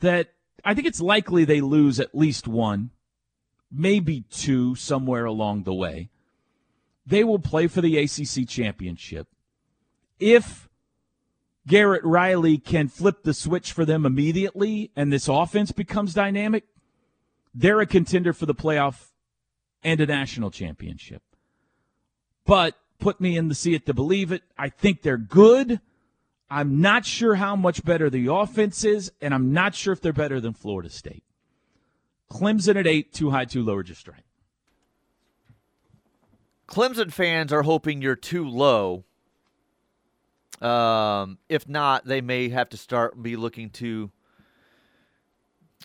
that 0.00 0.28
I 0.64 0.74
think 0.74 0.86
it's 0.86 1.00
likely 1.00 1.44
they 1.44 1.60
lose 1.60 2.00
at 2.00 2.14
least 2.14 2.48
one, 2.48 2.90
maybe 3.70 4.22
two 4.30 4.74
somewhere 4.74 5.24
along 5.24 5.62
the 5.62 5.74
way. 5.74 6.10
They 7.06 7.24
will 7.24 7.38
play 7.38 7.66
for 7.66 7.80
the 7.80 7.98
ACC 7.98 8.48
championship. 8.48 9.28
If 10.18 10.68
Garrett 11.66 12.04
Riley 12.04 12.58
can 12.58 12.88
flip 12.88 13.22
the 13.22 13.34
switch 13.34 13.72
for 13.72 13.84
them 13.84 14.06
immediately 14.06 14.90
and 14.96 15.12
this 15.12 15.28
offense 15.28 15.72
becomes 15.72 16.14
dynamic, 16.14 16.64
they're 17.54 17.80
a 17.80 17.86
contender 17.86 18.32
for 18.32 18.46
the 18.46 18.54
playoff 18.54 19.10
and 19.82 20.00
a 20.00 20.06
national 20.06 20.50
championship. 20.50 21.22
But 22.44 22.76
put 22.98 23.20
me 23.20 23.36
in 23.36 23.48
the 23.48 23.54
see 23.54 23.74
it 23.74 23.86
to 23.86 23.94
believe 23.94 24.32
it. 24.32 24.42
I 24.56 24.68
think 24.68 25.02
they're 25.02 25.16
good. 25.16 25.80
I'm 26.48 26.80
not 26.80 27.04
sure 27.04 27.34
how 27.34 27.56
much 27.56 27.84
better 27.84 28.08
the 28.08 28.32
offense 28.32 28.84
is, 28.84 29.10
and 29.20 29.34
I'm 29.34 29.52
not 29.52 29.74
sure 29.74 29.92
if 29.92 30.00
they're 30.00 30.12
better 30.12 30.40
than 30.40 30.54
Florida 30.54 30.88
State. 30.88 31.24
Clemson 32.30 32.76
at 32.76 32.86
eight, 32.86 33.12
too 33.12 33.30
high, 33.30 33.44
too 33.44 33.62
low, 33.62 33.74
or 33.74 33.82
just 33.82 34.08
right. 34.08 34.22
Clemson 36.68 37.12
fans 37.12 37.52
are 37.52 37.62
hoping 37.62 38.02
you're 38.02 38.16
too 38.16 38.48
low. 38.48 39.04
Um, 40.60 41.38
if 41.48 41.68
not, 41.68 42.04
they 42.04 42.20
may 42.20 42.48
have 42.48 42.70
to 42.70 42.76
start 42.76 43.22
be 43.22 43.36
looking 43.36 43.70
to 43.70 44.10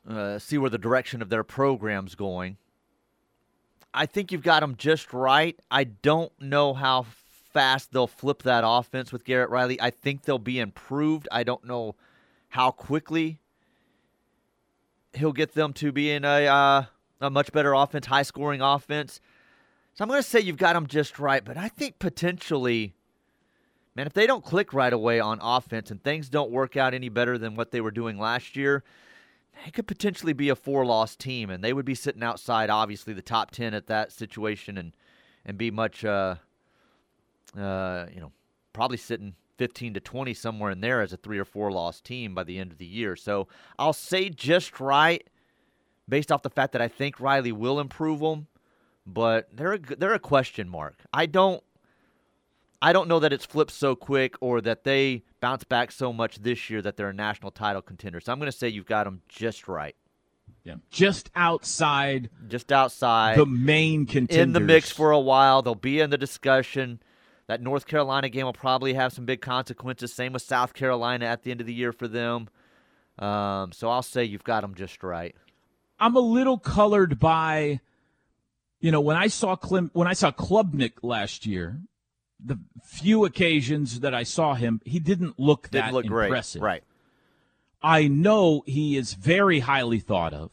uh, 0.07 0.39
see 0.39 0.57
where 0.57 0.69
the 0.69 0.77
direction 0.77 1.21
of 1.21 1.29
their 1.29 1.43
program's 1.43 2.15
going. 2.15 2.57
I 3.93 4.05
think 4.05 4.31
you've 4.31 4.41
got 4.41 4.61
them 4.61 4.75
just 4.77 5.13
right. 5.13 5.59
I 5.69 5.83
don't 5.83 6.31
know 6.39 6.73
how 6.73 7.05
fast 7.53 7.91
they'll 7.91 8.07
flip 8.07 8.43
that 8.43 8.63
offense 8.65 9.11
with 9.11 9.25
Garrett 9.25 9.49
Riley. 9.49 9.79
I 9.81 9.89
think 9.89 10.23
they'll 10.23 10.39
be 10.39 10.59
improved. 10.59 11.27
I 11.31 11.43
don't 11.43 11.65
know 11.65 11.95
how 12.49 12.71
quickly 12.71 13.40
he'll 15.13 15.33
get 15.33 15.53
them 15.53 15.73
to 15.73 15.91
be 15.91 16.11
in 16.11 16.25
a 16.25 16.47
uh, 16.47 16.83
a 17.19 17.29
much 17.29 17.51
better 17.51 17.73
offense, 17.73 18.07
high 18.07 18.23
scoring 18.23 18.61
offense. 18.61 19.21
So 19.93 20.03
I'm 20.03 20.09
going 20.09 20.21
to 20.21 20.27
say 20.27 20.39
you've 20.39 20.57
got 20.57 20.73
them 20.73 20.87
just 20.87 21.19
right, 21.19 21.43
but 21.43 21.57
I 21.57 21.67
think 21.67 21.99
potentially, 21.99 22.93
man, 23.95 24.07
if 24.07 24.13
they 24.13 24.25
don't 24.25 24.43
click 24.43 24.73
right 24.73 24.91
away 24.91 25.19
on 25.19 25.39
offense 25.41 25.91
and 25.91 26.01
things 26.01 26.29
don't 26.29 26.49
work 26.49 26.77
out 26.77 26.93
any 26.93 27.09
better 27.09 27.37
than 27.37 27.55
what 27.55 27.71
they 27.71 27.81
were 27.81 27.91
doing 27.91 28.17
last 28.17 28.55
year, 28.55 28.83
they 29.65 29.71
could 29.71 29.87
potentially 29.87 30.33
be 30.33 30.49
a 30.49 30.55
four 30.55 30.85
loss 30.85 31.15
team, 31.15 31.49
and 31.49 31.63
they 31.63 31.73
would 31.73 31.85
be 31.85 31.93
sitting 31.93 32.23
outside, 32.23 32.69
obviously, 32.69 33.13
the 33.13 33.21
top 33.21 33.51
10 33.51 33.73
at 33.73 33.87
that 33.87 34.11
situation 34.11 34.77
and, 34.77 34.93
and 35.45 35.57
be 35.57 35.69
much, 35.69 36.05
uh, 36.05 36.35
uh, 37.57 38.05
you 38.13 38.21
know, 38.21 38.31
probably 38.73 38.97
sitting 38.97 39.35
15 39.61 39.93
to 39.93 39.99
20 39.99 40.33
somewhere 40.33 40.71
in 40.71 40.81
there 40.81 41.01
as 41.01 41.13
a 41.13 41.17
three 41.17 41.37
or 41.37 41.45
four 41.45 41.71
loss 41.71 42.01
team 42.01 42.33
by 42.33 42.43
the 42.43 42.57
end 42.57 42.71
of 42.71 42.79
the 42.79 42.85
year. 42.85 43.15
So 43.15 43.47
I'll 43.77 43.93
say 43.93 44.29
just 44.29 44.79
right 44.79 45.27
based 46.09 46.31
off 46.31 46.41
the 46.41 46.49
fact 46.49 46.73
that 46.73 46.81
I 46.81 46.87
think 46.87 47.19
Riley 47.19 47.51
will 47.51 47.79
improve 47.79 48.21
them 48.21 48.47
but 49.05 49.49
they're 49.53 49.73
a, 49.73 49.79
they're 49.79 50.13
a 50.13 50.19
question 50.19 50.69
mark. 50.69 50.95
I 51.13 51.25
don't 51.25 51.63
I 52.81 52.93
don't 52.93 53.07
know 53.07 53.19
that 53.19 53.31
it's 53.31 53.45
flipped 53.45 53.71
so 53.71 53.95
quick 53.95 54.35
or 54.41 54.61
that 54.61 54.83
they 54.83 55.23
bounce 55.39 55.63
back 55.63 55.91
so 55.91 56.11
much 56.11 56.37
this 56.37 56.69
year 56.69 56.81
that 56.81 56.97
they're 56.97 57.09
a 57.09 57.13
national 57.13 57.51
title 57.51 57.81
contender. 57.81 58.19
So 58.19 58.31
I'm 58.31 58.39
going 58.39 58.51
to 58.51 58.57
say 58.57 58.69
you've 58.69 58.87
got 58.87 59.03
them 59.03 59.21
just 59.29 59.67
right. 59.67 59.95
Yeah, 60.63 60.75
just 60.91 61.31
outside, 61.35 62.29
just 62.47 62.71
outside 62.71 63.37
the 63.37 63.45
main 63.45 64.05
contenders 64.05 64.43
in 64.43 64.53
the 64.53 64.59
mix 64.59 64.91
for 64.91 65.11
a 65.11 65.19
while. 65.19 65.61
They'll 65.61 65.73
be 65.73 65.99
in 65.99 66.11
the 66.11 66.17
discussion. 66.17 67.01
That 67.51 67.61
North 67.61 67.85
Carolina 67.85 68.29
game 68.29 68.45
will 68.45 68.53
probably 68.53 68.93
have 68.93 69.11
some 69.11 69.25
big 69.25 69.41
consequences. 69.41 70.13
Same 70.13 70.31
with 70.31 70.41
South 70.41 70.73
Carolina 70.73 71.25
at 71.25 71.43
the 71.43 71.51
end 71.51 71.59
of 71.59 71.67
the 71.67 71.73
year 71.73 71.91
for 71.91 72.07
them. 72.07 72.47
Um, 73.19 73.73
so 73.73 73.89
I'll 73.89 74.03
say 74.03 74.23
you've 74.23 74.45
got 74.45 74.61
them 74.61 74.73
just 74.73 75.03
right. 75.03 75.35
I'm 75.99 76.15
a 76.15 76.21
little 76.21 76.57
colored 76.57 77.19
by 77.19 77.81
you 78.79 78.89
know, 78.89 79.01
when 79.01 79.17
I 79.17 79.27
saw 79.27 79.57
Clem, 79.57 79.91
when 79.91 80.07
I 80.07 80.13
saw 80.13 80.31
Klubnik 80.31 80.93
last 81.03 81.45
year, 81.45 81.81
the 82.39 82.57
few 82.85 83.25
occasions 83.25 83.99
that 83.99 84.15
I 84.15 84.23
saw 84.23 84.53
him, 84.53 84.79
he 84.85 84.99
didn't 84.99 85.37
look 85.37 85.71
that 85.71 85.81
Didn't 85.81 85.93
look 85.93 86.05
great. 86.05 86.27
impressive. 86.27 86.61
Right. 86.61 86.85
I 87.83 88.07
know 88.07 88.63
he 88.65 88.95
is 88.95 89.13
very 89.13 89.59
highly 89.59 89.99
thought 89.99 90.33
of, 90.33 90.51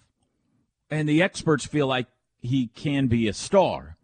and 0.90 1.09
the 1.09 1.23
experts 1.23 1.64
feel 1.64 1.87
like 1.87 2.09
he 2.40 2.67
can 2.75 3.07
be 3.07 3.28
a 3.28 3.33
star. 3.33 3.98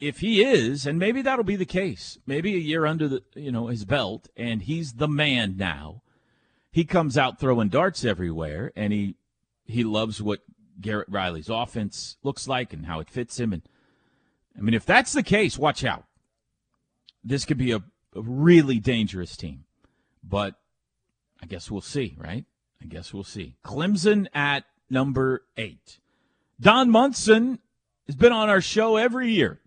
If 0.00 0.20
he 0.20 0.42
is, 0.42 0.86
and 0.86 0.98
maybe 0.98 1.20
that'll 1.20 1.44
be 1.44 1.56
the 1.56 1.66
case, 1.66 2.18
maybe 2.26 2.54
a 2.54 2.58
year 2.58 2.86
under 2.86 3.06
the 3.06 3.22
you 3.34 3.52
know 3.52 3.66
his 3.66 3.84
belt, 3.84 4.28
and 4.36 4.62
he's 4.62 4.94
the 4.94 5.08
man 5.08 5.56
now. 5.58 6.02
He 6.72 6.84
comes 6.84 7.18
out 7.18 7.38
throwing 7.38 7.68
darts 7.68 8.04
everywhere, 8.04 8.72
and 8.74 8.92
he 8.92 9.16
he 9.66 9.84
loves 9.84 10.22
what 10.22 10.40
Garrett 10.80 11.08
Riley's 11.10 11.50
offense 11.50 12.16
looks 12.22 12.48
like 12.48 12.72
and 12.72 12.86
how 12.86 13.00
it 13.00 13.10
fits 13.10 13.38
him. 13.38 13.52
And 13.52 13.62
I 14.56 14.62
mean, 14.62 14.74
if 14.74 14.86
that's 14.86 15.12
the 15.12 15.22
case, 15.22 15.58
watch 15.58 15.84
out. 15.84 16.04
This 17.22 17.44
could 17.44 17.58
be 17.58 17.72
a, 17.72 17.82
a 18.14 18.22
really 18.22 18.78
dangerous 18.78 19.36
team. 19.36 19.64
But 20.22 20.54
I 21.42 21.46
guess 21.46 21.70
we'll 21.70 21.80
see, 21.80 22.16
right? 22.18 22.44
I 22.82 22.86
guess 22.86 23.12
we'll 23.12 23.24
see. 23.24 23.56
Clemson 23.64 24.26
at 24.34 24.64
number 24.88 25.44
eight. 25.56 25.98
Don 26.58 26.90
Munson 26.90 27.58
has 28.06 28.16
been 28.16 28.32
on 28.32 28.48
our 28.48 28.60
show 28.60 28.96
every 28.96 29.30
year 29.30 29.60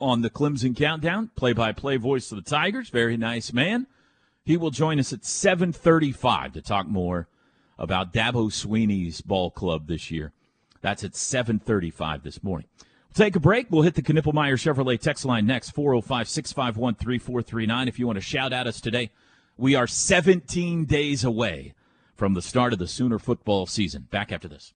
on 0.00 0.22
the 0.22 0.30
Clemson 0.30 0.76
Countdown, 0.76 1.30
play-by-play 1.36 1.96
voice 1.96 2.30
of 2.30 2.36
the 2.36 2.50
Tigers. 2.50 2.90
Very 2.90 3.16
nice 3.16 3.52
man. 3.52 3.86
He 4.44 4.56
will 4.56 4.70
join 4.70 5.00
us 5.00 5.12
at 5.12 5.24
7:35 5.24 6.52
to 6.52 6.62
talk 6.62 6.86
more 6.86 7.28
about 7.78 8.12
Dabo 8.12 8.50
Swinney's 8.50 9.20
ball 9.20 9.50
club 9.50 9.86
this 9.86 10.10
year. 10.10 10.32
That's 10.82 11.02
at 11.02 11.16
7:35 11.16 12.22
this 12.22 12.42
morning. 12.42 12.68
We'll 12.78 13.24
take 13.24 13.36
a 13.36 13.40
break. 13.40 13.70
We'll 13.70 13.82
hit 13.82 13.94
the 13.94 14.02
Knippelmeyer 14.02 14.54
Chevrolet 14.54 15.00
text 15.00 15.24
line 15.24 15.46
next 15.46 15.74
405-651-3439 15.74 17.88
if 17.88 17.98
you 17.98 18.06
want 18.06 18.16
to 18.16 18.22
shout 18.22 18.52
at 18.52 18.66
us 18.66 18.80
today. 18.80 19.10
We 19.56 19.74
are 19.74 19.86
17 19.86 20.84
days 20.84 21.24
away 21.24 21.74
from 22.14 22.34
the 22.34 22.42
start 22.42 22.72
of 22.72 22.78
the 22.78 22.86
Sooner 22.86 23.18
football 23.18 23.66
season. 23.66 24.06
Back 24.10 24.30
after 24.30 24.48
this. 24.48 24.74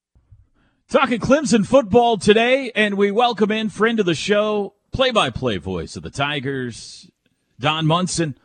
Talking 0.89 1.21
Clemson 1.21 1.65
football 1.65 2.17
today, 2.17 2.73
and 2.75 2.97
we 2.97 3.13
welcome 3.13 3.53
in 3.53 3.69
friend 3.69 4.01
of 4.01 4.07
the 4.07 4.15
show, 4.15 4.75
play-by-play 4.93 5.59
voice 5.59 5.97
of 5.97 6.03
the 6.03 6.11
Tigers, 6.11 7.11
Don 7.59 7.87
Munson. 7.87 8.37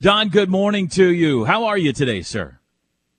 Don, 0.00 0.28
good 0.28 0.50
morning 0.50 0.88
to 0.88 1.08
you. 1.12 1.44
How 1.44 1.64
are 1.64 1.78
you 1.78 1.92
today, 1.92 2.22
sir? 2.22 2.58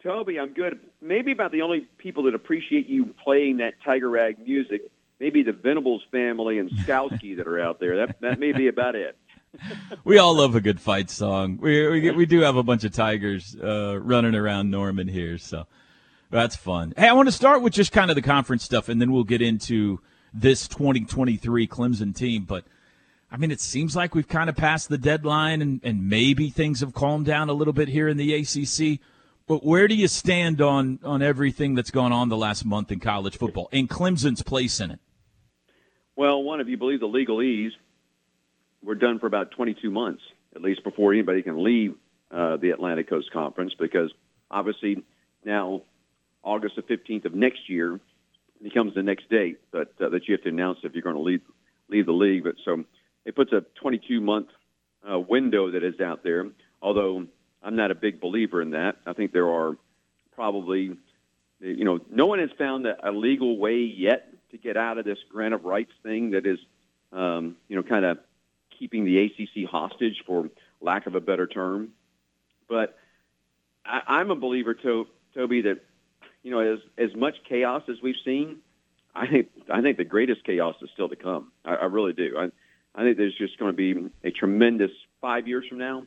Toby, 0.04 0.40
I'm 0.40 0.54
good. 0.54 0.80
Maybe 1.02 1.32
about 1.32 1.52
the 1.52 1.62
only 1.62 1.88
people 1.98 2.24
that 2.24 2.36
appreciate 2.36 2.88
you 2.88 3.14
playing 3.24 3.58
that 3.58 3.74
Tiger 3.84 4.10
Rag 4.10 4.38
music, 4.40 4.82
maybe 5.20 5.42
the 5.42 5.52
Venables 5.52 6.04
family 6.12 6.60
and 6.60 6.70
Skowski 6.70 7.38
that 7.38 7.48
are 7.48 7.60
out 7.60 7.80
there. 7.80 8.06
That 8.06 8.22
that 8.22 8.40
may 8.40 8.52
be 8.52 8.68
about 8.68 8.96
it. 8.96 9.18
we 10.04 10.18
all 10.18 10.36
love 10.36 10.56
a 10.56 10.62
good 10.62 10.80
fight 10.80 11.10
song. 11.10 11.58
We 11.60 11.90
we, 11.90 12.12
we 12.12 12.26
do 12.26 12.42
have 12.42 12.56
a 12.56 12.64
bunch 12.64 12.84
of 12.84 12.94
tigers 12.94 13.56
uh, 13.56 14.00
running 14.00 14.36
around 14.36 14.70
Norman 14.70 15.08
here, 15.08 15.38
so 15.38 15.66
that's 16.30 16.56
fun. 16.56 16.94
Hey, 16.96 17.08
I 17.08 17.14
want 17.14 17.28
to 17.28 17.32
start 17.32 17.62
with 17.62 17.74
just 17.74 17.92
kind 17.92 18.12
of 18.12 18.16
the 18.16 18.22
conference 18.22 18.64
stuff, 18.64 18.90
and 18.90 19.02
then 19.02 19.12
we'll 19.12 19.24
get 19.24 19.42
into 19.42 20.02
this 20.36 20.68
2023 20.68 21.68
Clemson 21.68 22.16
team. 22.16 22.44
But 22.44 22.66
I 23.32 23.38
mean, 23.38 23.52
it 23.52 23.62
seems 23.62 23.96
like 23.96 24.14
we've 24.14 24.28
kind 24.28 24.50
of 24.50 24.56
passed 24.56 24.90
the 24.90 24.98
deadline, 24.98 25.62
and, 25.62 25.82
and 25.84 26.10
maybe 26.10 26.50
things 26.50 26.82
have 26.82 26.94
calmed 26.94 27.26
down 27.26 27.50
a 27.50 27.54
little 27.54 27.74
bit 27.74 27.88
here 27.88 28.08
in 28.08 28.18
the 28.18 28.34
ACC. 28.34 29.00
But 29.48 29.64
where 29.64 29.88
do 29.88 29.96
you 29.96 30.08
stand 30.08 30.62
on 30.62 31.00
on 31.04 31.22
everything 31.22 31.76
that's 31.76 31.92
gone 31.92 32.12
on 32.12 32.30
the 32.30 32.38
last 32.38 32.66
month 32.66 32.92
in 32.92 33.00
college 33.00 33.38
football 33.38 33.70
and 33.72 33.90
Clemson's 33.90 34.42
place 34.42 34.80
in 34.80 34.92
it? 34.92 35.00
Well, 36.16 36.42
one, 36.44 36.62
if 36.62 36.68
you 36.68 36.78
believe 36.78 37.00
the 37.00 37.08
legalese, 37.08 37.72
we're 38.82 38.96
done 38.96 39.20
for 39.20 39.28
about 39.28 39.52
22 39.52 39.92
months, 39.92 40.22
at 40.56 40.62
least 40.62 40.84
before 40.84 41.12
anybody 41.14 41.42
can 41.42 41.64
leave 41.64 41.96
uh, 42.32 42.58
the 42.58 42.72
Atlantic 42.72 43.10
Coast 43.10 43.32
Conference, 43.32 43.74
because 43.78 44.12
obviously 44.50 45.04
now 45.44 45.82
August 46.44 46.76
the 46.76 46.82
15th 46.82 47.26
of 47.26 47.34
next 47.34 47.70
year 47.70 48.00
becomes 48.64 48.94
the 48.96 49.04
next 49.04 49.30
date 49.30 49.60
that 49.72 49.90
uh, 50.02 50.10
that 50.10 50.28
you 50.28 50.34
have 50.34 50.44
to 50.44 50.50
announce 50.50 50.80
if 50.84 50.94
you're 50.94 51.04
going 51.04 51.16
to 51.16 51.22
leave 51.22 51.42
leave 51.90 52.06
the 52.06 52.14
league. 52.14 52.44
But 52.44 52.56
so 52.64 52.84
it 53.26 53.36
puts 53.36 53.52
a 53.52 53.64
22 53.82 54.22
month 54.22 54.48
uh, 55.10 55.20
window 55.20 55.72
that 55.72 55.84
is 55.84 56.00
out 56.00 56.24
there. 56.24 56.48
Although 56.82 57.28
I'm 57.66 57.76
not 57.76 57.92
a 57.92 57.96
big 57.96 58.22
believer 58.22 58.62
in 58.62 58.72
that. 58.72 58.98
I 59.08 59.14
think 59.14 59.34
there 59.34 59.50
are 59.50 59.76
probably, 60.36 60.96
you 61.60 61.84
know, 61.84 62.00
no 62.12 62.28
one 62.28 62.40
has 62.40 62.52
found 62.58 62.86
a, 62.86 63.12
legal 63.12 63.58
way 63.58 63.80
yet 63.80 64.28
to 64.52 64.58
get 64.58 64.78
out 64.78 65.00
of 65.00 65.06
this 65.06 65.18
grant 65.32 65.56
of 65.56 65.66
rights 65.66 65.92
thing 66.04 66.32
that 66.32 66.46
is, 66.46 66.60
um, 67.12 67.56
you 67.68 67.76
know, 67.76 67.82
kind 67.82 68.06
of 68.06 68.20
keeping 68.78 69.04
the 69.04 69.18
ACC 69.18 69.68
hostage, 69.68 70.24
for 70.28 70.50
lack 70.80 71.08
of 71.08 71.16
a 71.16 71.22
better 71.22 71.48
term. 71.48 71.90
But 72.70 72.98
I, 73.84 74.02
I'm 74.08 74.30
a 74.30 74.36
believer, 74.36 74.76
to, 74.76 75.08
Toby, 75.34 75.62
that 75.62 75.84
you 76.46 76.52
know, 76.52 76.60
as 76.60 76.80
as 77.00 77.10
much 77.16 77.34
chaos 77.50 77.82
as 77.90 77.96
we've 78.04 78.16
seen, 78.24 78.58
I 79.16 79.26
think 79.26 79.50
I 79.74 79.82
think 79.82 79.98
the 79.98 80.06
greatest 80.06 80.44
chaos 80.46 80.76
is 80.84 80.90
still 80.94 81.10
to 81.10 81.16
come. 81.16 81.52
I, 81.66 81.74
I 81.74 81.86
really 81.86 82.14
do. 82.14 82.38
I 82.38 82.52
I 82.94 83.04
think 83.04 83.18
there's 83.18 83.36
just 83.36 83.58
going 83.58 83.76
to 83.76 83.76
be 83.76 84.10
a 84.24 84.30
tremendous 84.30 84.92
five 85.20 85.48
years 85.48 85.66
from 85.68 85.80
now 85.80 86.06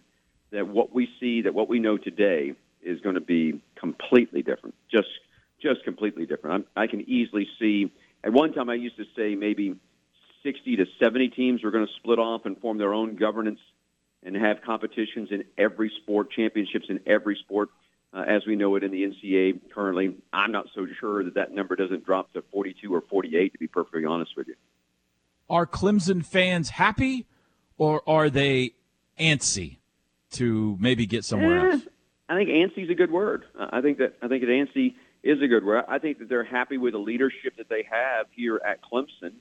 that 0.52 0.68
what 0.68 0.94
we 0.94 1.08
see, 1.18 1.42
that 1.42 1.54
what 1.54 1.68
we 1.68 1.80
know 1.80 1.98
today, 1.98 2.54
is 2.82 3.00
going 3.00 3.16
to 3.16 3.20
be 3.20 3.60
completely 3.74 4.42
different. 4.42 4.76
Just 4.88 5.08
just 5.60 5.82
completely 5.82 6.24
different. 6.24 6.64
I'm, 6.76 6.82
I 6.84 6.86
can 6.86 7.00
easily 7.10 7.48
see. 7.58 7.92
At 8.22 8.32
one 8.32 8.52
time, 8.52 8.70
I 8.70 8.74
used 8.74 8.96
to 8.98 9.06
say 9.16 9.34
maybe 9.34 9.74
60 10.44 10.76
to 10.76 10.86
70 11.02 11.30
teams 11.30 11.64
were 11.64 11.72
going 11.72 11.86
to 11.86 11.92
split 11.94 12.20
off 12.20 12.42
and 12.44 12.56
form 12.60 12.78
their 12.78 12.94
own 12.94 13.16
governance 13.16 13.58
and 14.22 14.36
have 14.36 14.62
competitions 14.62 15.30
in 15.32 15.44
every 15.56 15.90
sport, 16.00 16.30
championships 16.30 16.86
in 16.88 17.00
every 17.06 17.36
sport, 17.44 17.70
uh, 18.12 18.24
as 18.26 18.46
we 18.46 18.56
know 18.56 18.74
it 18.76 18.84
in 18.84 18.90
the 18.90 19.02
NCA 19.04 19.60
currently. 19.74 20.16
I'm 20.32 20.52
not 20.52 20.66
so 20.74 20.86
sure 20.98 21.24
that 21.24 21.34
that 21.34 21.52
number 21.52 21.76
doesn't 21.76 22.04
drop 22.04 22.32
to 22.32 22.42
42 22.52 22.94
or 22.94 23.02
48, 23.02 23.52
to 23.52 23.58
be 23.58 23.66
perfectly 23.66 24.04
honest 24.04 24.32
with 24.36 24.48
you. 24.48 24.54
Are 25.50 25.66
Clemson 25.66 26.24
fans 26.24 26.70
happy, 26.70 27.26
or 27.76 28.02
are 28.06 28.28
they 28.30 28.72
antsy 29.18 29.78
to 30.32 30.76
maybe 30.80 31.06
get 31.06 31.24
somewhere 31.24 31.70
Eh, 31.70 31.72
else? 31.72 31.82
I 32.28 32.36
think 32.36 32.50
antsy 32.50 32.84
is 32.84 32.90
a 32.90 32.94
good 32.94 33.10
word. 33.10 33.44
Uh, 33.58 33.68
I 33.72 33.80
think 33.80 33.98
that 33.98 34.16
I 34.22 34.28
think 34.28 34.42
that 34.42 34.50
antsy 34.50 34.94
is 35.22 35.40
a 35.42 35.46
good 35.48 35.64
word. 35.64 35.84
I 35.88 35.98
think 35.98 36.18
that 36.18 36.28
they're 36.28 36.44
happy 36.44 36.76
with 36.76 36.92
the 36.92 36.98
leadership 36.98 37.56
that 37.56 37.68
they 37.70 37.86
have 37.90 38.26
here 38.32 38.60
at 38.66 38.80
Clemson, 38.82 39.32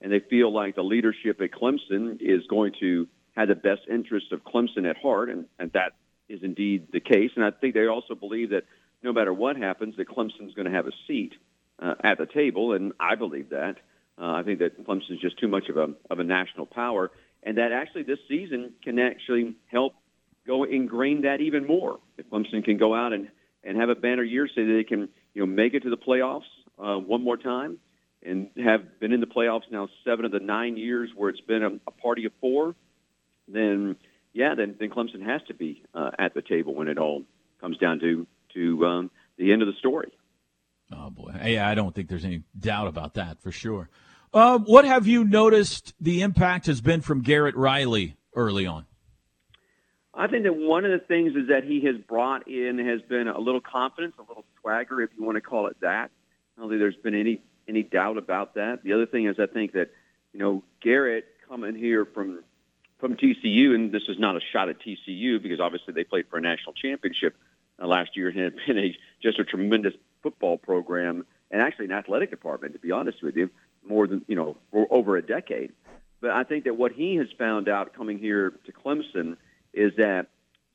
and 0.00 0.12
they 0.12 0.20
feel 0.20 0.52
like 0.52 0.76
the 0.76 0.84
leadership 0.84 1.40
at 1.40 1.50
Clemson 1.50 2.18
is 2.20 2.46
going 2.48 2.72
to 2.80 3.08
have 3.36 3.48
the 3.48 3.54
best 3.56 3.82
interest 3.90 4.32
of 4.32 4.44
Clemson 4.44 4.88
at 4.88 4.96
heart, 4.96 5.28
and, 5.28 5.46
and 5.58 5.72
that 5.72 5.92
is 6.28 6.40
indeed 6.42 6.88
the 6.92 7.00
case. 7.00 7.30
And 7.36 7.44
I 7.44 7.50
think 7.50 7.74
they 7.74 7.86
also 7.86 8.14
believe 8.14 8.50
that 8.50 8.64
no 9.02 9.12
matter 9.12 9.32
what 9.32 9.56
happens, 9.56 9.96
that 9.96 10.08
Clemson's 10.08 10.54
going 10.54 10.66
to 10.66 10.72
have 10.72 10.86
a 10.86 10.92
seat 11.06 11.32
uh, 11.78 11.94
at 12.02 12.18
the 12.18 12.26
table, 12.26 12.72
and 12.72 12.92
I 12.98 13.14
believe 13.14 13.50
that. 13.50 13.76
Uh, 14.18 14.32
I 14.32 14.42
think 14.42 14.60
that 14.60 14.82
Clemson 14.86 15.12
is 15.12 15.20
just 15.20 15.38
too 15.38 15.48
much 15.48 15.68
of 15.68 15.76
a 15.76 15.88
of 16.10 16.18
a 16.18 16.24
national 16.24 16.66
power, 16.66 17.10
and 17.42 17.58
that 17.58 17.72
actually 17.72 18.04
this 18.04 18.18
season 18.28 18.72
can 18.82 18.98
actually 18.98 19.56
help 19.66 19.94
go 20.46 20.64
ingrain 20.64 21.22
that 21.22 21.40
even 21.40 21.66
more. 21.66 21.98
If 22.16 22.30
Clemson 22.30 22.64
can 22.64 22.78
go 22.78 22.94
out 22.94 23.12
and 23.12 23.28
and 23.62 23.76
have 23.78 23.90
a 23.90 23.94
banner 23.94 24.22
year, 24.22 24.48
so 24.48 24.64
that 24.64 24.72
they 24.72 24.84
can 24.84 25.08
you 25.34 25.42
know 25.42 25.46
make 25.46 25.74
it 25.74 25.82
to 25.82 25.90
the 25.90 25.98
playoffs 25.98 26.48
uh, 26.78 26.96
one 26.96 27.22
more 27.22 27.36
time, 27.36 27.78
and 28.22 28.48
have 28.56 28.98
been 29.00 29.12
in 29.12 29.20
the 29.20 29.26
playoffs 29.26 29.70
now 29.70 29.88
seven 30.04 30.24
of 30.24 30.32
the 30.32 30.40
nine 30.40 30.78
years 30.78 31.10
where 31.14 31.28
it's 31.28 31.40
been 31.42 31.62
a, 31.62 31.70
a 31.86 31.90
party 31.90 32.24
of 32.24 32.32
four, 32.40 32.74
then 33.48 33.96
yeah, 34.36 34.54
then 34.54 34.76
then 34.78 34.90
Clemson 34.90 35.22
has 35.24 35.40
to 35.48 35.54
be 35.54 35.82
uh, 35.94 36.10
at 36.18 36.34
the 36.34 36.42
table 36.42 36.74
when 36.74 36.88
it 36.88 36.98
all 36.98 37.22
comes 37.60 37.78
down 37.78 37.98
to 38.00 38.26
to 38.54 38.86
um, 38.86 39.10
the 39.38 39.50
end 39.50 39.62
of 39.62 39.68
the 39.68 39.74
story. 39.78 40.12
Oh 40.92 41.08
boy, 41.08 41.32
yeah, 41.44 41.66
I 41.66 41.74
don't 41.74 41.94
think 41.94 42.08
there's 42.08 42.24
any 42.24 42.42
doubt 42.58 42.86
about 42.86 43.14
that 43.14 43.40
for 43.40 43.50
sure. 43.50 43.88
Uh, 44.34 44.58
what 44.58 44.84
have 44.84 45.06
you 45.06 45.24
noticed 45.24 45.94
the 45.98 46.20
impact 46.20 46.66
has 46.66 46.82
been 46.82 47.00
from 47.00 47.22
Garrett 47.22 47.56
Riley 47.56 48.16
early 48.34 48.66
on? 48.66 48.84
I 50.12 50.26
think 50.28 50.44
that 50.44 50.54
one 50.54 50.84
of 50.84 50.90
the 50.90 51.04
things 51.06 51.34
is 51.34 51.48
that 51.48 51.64
he 51.64 51.84
has 51.86 51.96
brought 52.06 52.46
in 52.46 52.78
has 52.78 53.00
been 53.08 53.28
a 53.28 53.38
little 53.38 53.60
confidence, 53.60 54.14
a 54.18 54.22
little 54.22 54.44
swagger, 54.60 55.00
if 55.00 55.10
you 55.18 55.24
want 55.24 55.36
to 55.36 55.40
call 55.40 55.66
it 55.68 55.76
that. 55.80 56.10
I 56.56 56.60
don't 56.60 56.68
think 56.68 56.80
there's 56.80 56.96
been 56.96 57.14
any 57.14 57.40
any 57.66 57.82
doubt 57.82 58.18
about 58.18 58.54
that. 58.54 58.82
The 58.84 58.92
other 58.92 59.06
thing 59.06 59.26
is 59.26 59.36
I 59.38 59.46
think 59.46 59.72
that 59.72 59.90
you 60.34 60.40
know 60.40 60.62
Garrett 60.82 61.24
coming 61.48 61.74
here 61.74 62.04
from 62.04 62.40
from 62.98 63.16
TCU, 63.16 63.74
and 63.74 63.92
this 63.92 64.04
is 64.08 64.18
not 64.18 64.36
a 64.36 64.40
shot 64.52 64.68
at 64.68 64.80
TCU 64.80 65.42
because 65.42 65.60
obviously 65.60 65.92
they 65.94 66.04
played 66.04 66.26
for 66.28 66.38
a 66.38 66.40
national 66.40 66.72
championship 66.72 67.36
uh, 67.80 67.86
last 67.86 68.16
year 68.16 68.28
and 68.28 68.38
had 68.38 68.56
been 68.66 68.78
a 68.78 68.96
just 69.22 69.38
a 69.38 69.44
tremendous 69.44 69.94
football 70.22 70.58
program 70.58 71.26
and 71.50 71.62
actually 71.62 71.86
an 71.86 71.92
athletic 71.92 72.30
department, 72.30 72.72
to 72.72 72.78
be 72.78 72.90
honest 72.90 73.22
with 73.22 73.36
you, 73.36 73.50
more 73.86 74.06
than 74.06 74.24
you 74.28 74.36
know 74.36 74.56
over 74.72 75.16
a 75.16 75.22
decade. 75.22 75.72
But 76.20 76.30
I 76.30 76.44
think 76.44 76.64
that 76.64 76.76
what 76.76 76.92
he 76.92 77.16
has 77.16 77.28
found 77.38 77.68
out 77.68 77.94
coming 77.94 78.18
here 78.18 78.54
to 78.64 78.72
Clemson 78.72 79.36
is 79.74 79.92
that 79.98 80.28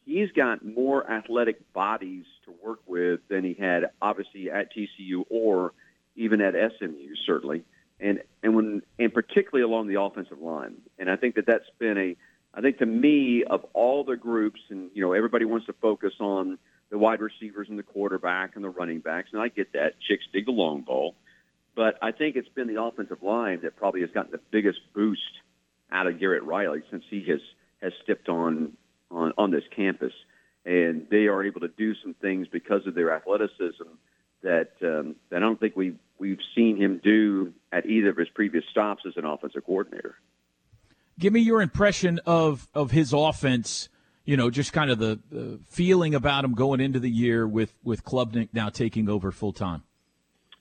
he's 0.06 0.32
got 0.32 0.64
more 0.64 1.10
athletic 1.10 1.74
bodies 1.74 2.26
to 2.46 2.54
work 2.64 2.80
with 2.86 3.22
than 3.28 3.44
he 3.44 3.54
had 3.54 3.90
obviously 4.02 4.52
at 4.52 4.70
TCU 4.74 5.26
or 5.30 5.74
even 6.16 6.42
at 6.42 6.54
SMU 6.78 7.16
certainly 7.26 7.64
and 8.02 8.22
and 8.44 8.56
when 8.56 8.82
and 9.00 9.14
particularly 9.14 9.64
along 9.64 9.88
the 9.88 10.02
offensive 10.02 10.42
line. 10.42 10.76
And 11.00 11.10
I 11.10 11.16
think 11.16 11.36
that 11.36 11.46
that's 11.46 11.70
been 11.80 11.98
a 11.98 12.16
I 12.54 12.62
think 12.62 12.80
to 12.80 12.86
me 12.86 13.44
of 13.44 13.66
all 13.74 14.04
the 14.04 14.18
groups 14.18 14.60
and 14.70 14.90
you 14.94 15.02
know 15.02 15.14
everybody 15.14 15.46
wants 15.46 15.68
to 15.68 15.74
focus 15.74 16.14
on 16.20 16.58
the 16.90 16.98
wide 16.98 17.22
receivers 17.22 17.68
and 17.70 17.80
the 17.80 17.84
quarterback 17.84 18.56
and 18.56 18.64
the 18.64 18.70
running 18.70 19.00
backs 19.00 19.30
and 19.32 19.42
I 19.42 19.48
get 19.48 19.74
that. 19.74 19.94
Chicks 20.02 20.26
dig 20.34 20.46
the 20.46 20.52
long 20.52 20.82
ball. 20.82 21.16
But 21.74 21.98
I 22.02 22.12
think 22.12 22.36
it's 22.36 22.50
been 22.50 22.68
the 22.68 22.82
offensive 22.82 23.24
line 23.24 23.62
that 23.64 23.78
probably 23.78 24.02
has 24.02 24.10
gotten 24.12 24.32
the 24.32 24.42
biggest 24.52 24.80
boost 24.94 25.22
out 25.90 26.06
of 26.06 26.20
Garrett 26.20 26.44
Riley 26.44 26.82
since 26.90 27.04
he 27.10 27.24
has 27.30 27.40
has 27.82 27.94
stepped 28.04 28.28
on 28.28 28.74
on, 29.10 29.34
on 29.38 29.52
this 29.52 29.64
campus, 29.76 30.14
and 30.66 31.08
they 31.10 31.28
are 31.28 31.44
able 31.44 31.62
to 31.62 31.68
do 31.68 31.94
some 32.02 32.14
things 32.16 32.48
because 32.48 32.88
of 32.88 32.96
their 32.96 33.14
athleticism 33.14 33.88
that 34.44 34.72
um, 34.82 35.16
that 35.30 35.38
I 35.38 35.40
don't 35.40 35.60
think 35.60 35.76
we 35.76 35.96
we've 36.20 36.40
seen 36.56 36.78
him 36.78 37.02
do 37.04 37.54
at 37.72 37.86
either 37.86 38.10
of 38.10 38.18
his 38.18 38.30
previous 38.30 38.64
stops 38.70 39.04
as 39.08 39.14
an 39.18 39.26
offensive 39.26 39.66
coordinator. 39.66 40.16
Give 41.20 41.34
me 41.34 41.42
your 41.42 41.62
impression 41.62 42.20
of 42.26 42.68
of 42.74 42.92
his 42.92 43.14
offense. 43.14 43.90
You 44.24 44.38
know, 44.38 44.52
just 44.52 44.72
kind 44.72 44.92
of 44.92 45.00
the, 45.00 45.20
the 45.32 45.60
feeling 45.66 46.14
about 46.14 46.46
him 46.46 46.54
going 46.54 46.80
into 46.80 47.00
the 47.00 47.10
year 47.10 47.48
with 47.48 47.74
with 47.84 48.04
Klubnik 48.04 48.50
now 48.54 48.70
taking 48.70 49.10
over 49.10 49.32
full 49.32 49.52
time. 49.52 49.84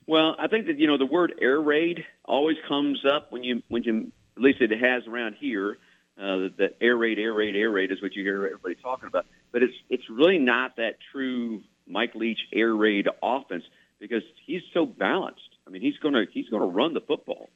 Well, 0.07 0.35
I 0.39 0.47
think 0.47 0.65
that 0.67 0.79
you 0.79 0.87
know 0.87 0.97
the 0.97 1.05
word 1.05 1.33
air 1.39 1.61
raid 1.61 2.03
always 2.25 2.57
comes 2.67 3.03
up 3.05 3.31
when 3.31 3.43
you 3.43 3.61
when 3.69 3.83
you 3.83 4.11
at 4.35 4.41
least 4.41 4.61
it 4.61 4.71
has 4.71 5.07
around 5.07 5.35
here. 5.39 5.77
Uh, 6.17 6.49
that 6.57 6.75
air 6.81 6.97
raid, 6.97 7.17
air 7.17 7.33
raid, 7.33 7.55
air 7.55 7.71
raid 7.71 7.91
is 7.91 8.01
what 8.01 8.13
you 8.13 8.23
hear 8.23 8.45
everybody 8.45 8.75
talking 8.75 9.07
about. 9.07 9.25
But 9.51 9.63
it's 9.63 9.73
it's 9.89 10.03
really 10.09 10.37
not 10.37 10.75
that 10.75 10.97
true 11.11 11.61
Mike 11.91 12.15
Leach 12.15 12.39
air 12.53 12.73
raid 12.73 13.07
offense 13.21 13.63
because 13.99 14.23
he's 14.45 14.61
so 14.73 14.85
balanced. 14.85 15.41
I 15.67 15.69
mean, 15.69 15.81
he's 15.81 15.97
gonna 15.97 16.25
he's 16.31 16.49
gonna 16.49 16.65
run 16.65 16.93
the 16.93 17.01
football, 17.01 17.49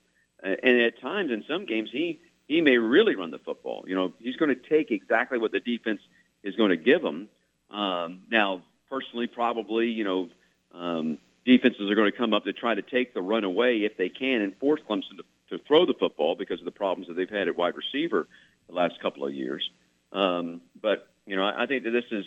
and 0.43 0.81
at 0.81 0.99
times 1.01 1.31
in 1.31 1.43
some 1.47 1.65
games 1.65 1.89
he 1.91 2.19
he 2.47 2.61
may 2.61 2.77
really 2.77 3.15
run 3.15 3.31
the 3.31 3.39
football. 3.39 3.85
You 3.87 3.95
know, 3.95 4.13
he's 4.19 4.35
going 4.35 4.49
to 4.49 4.69
take 4.69 4.91
exactly 4.91 5.37
what 5.37 5.51
the 5.51 5.59
defense 5.59 6.01
is 6.43 6.55
going 6.55 6.69
to 6.69 6.77
give 6.77 7.03
him. 7.03 7.27
Um, 7.71 8.21
now, 8.29 8.61
personally, 8.89 9.27
probably 9.27 9.87
you 9.87 10.03
know 10.03 10.29
um, 10.73 11.17
defenses 11.45 11.89
are 11.89 11.95
going 11.95 12.11
to 12.11 12.17
come 12.17 12.33
up 12.33 12.45
to 12.45 12.53
try 12.53 12.75
to 12.75 12.81
take 12.81 13.13
the 13.13 13.21
run 13.21 13.43
away 13.43 13.77
if 13.79 13.97
they 13.97 14.09
can 14.09 14.41
and 14.41 14.55
force 14.57 14.81
Clemson 14.87 15.17
to, 15.17 15.57
to 15.57 15.63
throw 15.65 15.85
the 15.85 15.93
football 15.93 16.35
because 16.35 16.59
of 16.59 16.65
the 16.65 16.71
problems 16.71 17.07
that 17.07 17.15
they've 17.15 17.29
had 17.29 17.47
at 17.47 17.57
wide 17.57 17.73
receiver 17.75 18.27
the 18.67 18.73
last 18.73 18.99
couple 19.01 19.25
of 19.25 19.33
years. 19.33 19.69
Um, 20.11 20.61
but 20.79 21.07
you 21.25 21.35
know, 21.35 21.43
I, 21.43 21.63
I 21.63 21.65
think 21.65 21.83
that 21.85 21.91
this 21.91 22.05
is 22.11 22.25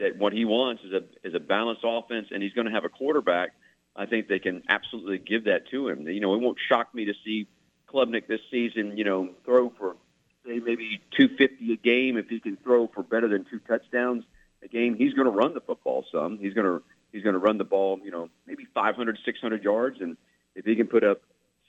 that 0.00 0.16
what 0.16 0.32
he 0.32 0.44
wants 0.44 0.82
is 0.82 0.92
a 0.92 1.02
is 1.26 1.34
a 1.34 1.40
balanced 1.40 1.82
offense, 1.84 2.28
and 2.30 2.42
he's 2.42 2.52
going 2.52 2.66
to 2.66 2.72
have 2.72 2.84
a 2.84 2.88
quarterback. 2.88 3.50
I 3.94 4.06
think 4.06 4.28
they 4.28 4.38
can 4.38 4.62
absolutely 4.68 5.18
give 5.18 5.44
that 5.44 5.68
to 5.70 5.88
him. 5.88 6.08
You 6.08 6.20
know, 6.20 6.34
it 6.34 6.40
won't 6.40 6.58
shock 6.68 6.94
me 6.94 7.04
to 7.06 7.14
see 7.24 7.46
Klubnik 7.92 8.26
this 8.26 8.40
season. 8.50 8.96
You 8.96 9.04
know, 9.04 9.30
throw 9.44 9.70
for 9.70 9.96
say 10.46 10.58
maybe 10.58 11.00
250 11.16 11.72
a 11.72 11.76
game 11.76 12.16
if 12.16 12.28
he 12.28 12.40
can 12.40 12.56
throw 12.56 12.88
for 12.88 13.02
better 13.02 13.28
than 13.28 13.44
two 13.44 13.60
touchdowns 13.60 14.24
a 14.62 14.68
game. 14.68 14.94
He's 14.94 15.14
going 15.14 15.26
to 15.26 15.32
run 15.32 15.54
the 15.54 15.60
football 15.60 16.04
some. 16.10 16.38
He's 16.38 16.54
going 16.54 16.66
to 16.66 16.82
he's 17.12 17.22
going 17.22 17.34
to 17.34 17.40
run 17.40 17.58
the 17.58 17.64
ball. 17.64 18.00
You 18.02 18.10
know, 18.10 18.30
maybe 18.46 18.66
500, 18.74 19.18
600 19.24 19.62
yards, 19.62 20.00
and 20.00 20.16
if 20.54 20.64
he 20.64 20.76
can 20.76 20.86
put 20.86 21.04
up 21.04 21.20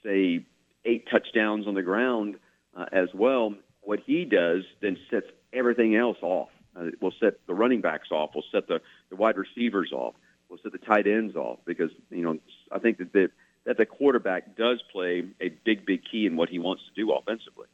say 0.04 0.44
eight 0.84 1.08
touchdowns 1.10 1.66
on 1.66 1.74
the 1.74 1.82
ground 1.82 2.36
uh, 2.76 2.86
as 2.92 3.08
well, 3.14 3.54
what 3.82 4.00
he 4.06 4.24
does 4.24 4.62
then 4.80 4.96
sets 5.10 5.26
everything 5.52 5.94
else 5.96 6.16
off. 6.22 6.48
Uh, 6.76 6.86
we'll 7.00 7.14
set 7.20 7.46
the 7.46 7.54
running 7.54 7.80
backs 7.80 8.08
off. 8.10 8.30
We'll 8.34 8.44
set 8.52 8.66
the, 8.68 8.80
the 9.10 9.16
wide 9.16 9.36
receivers 9.36 9.92
off. 9.92 10.14
We'll 10.48 10.58
set 10.62 10.72
the 10.72 10.78
tight 10.78 11.06
ends 11.06 11.36
off 11.36 11.60
because 11.64 11.90
you 12.10 12.22
know 12.22 12.38
I 12.70 12.78
think 12.78 12.98
that 12.98 13.12
the, 13.12 13.30
that 13.64 13.78
the 13.78 13.86
quarterback 13.86 14.56
does 14.56 14.82
play 14.92 15.24
a 15.40 15.48
big 15.48 15.86
big 15.86 16.02
key 16.10 16.26
in 16.26 16.36
what 16.36 16.48
he 16.48 16.58
wants 16.58 16.82
to 16.84 16.94
do 16.94 17.10
offensively. 17.12 17.66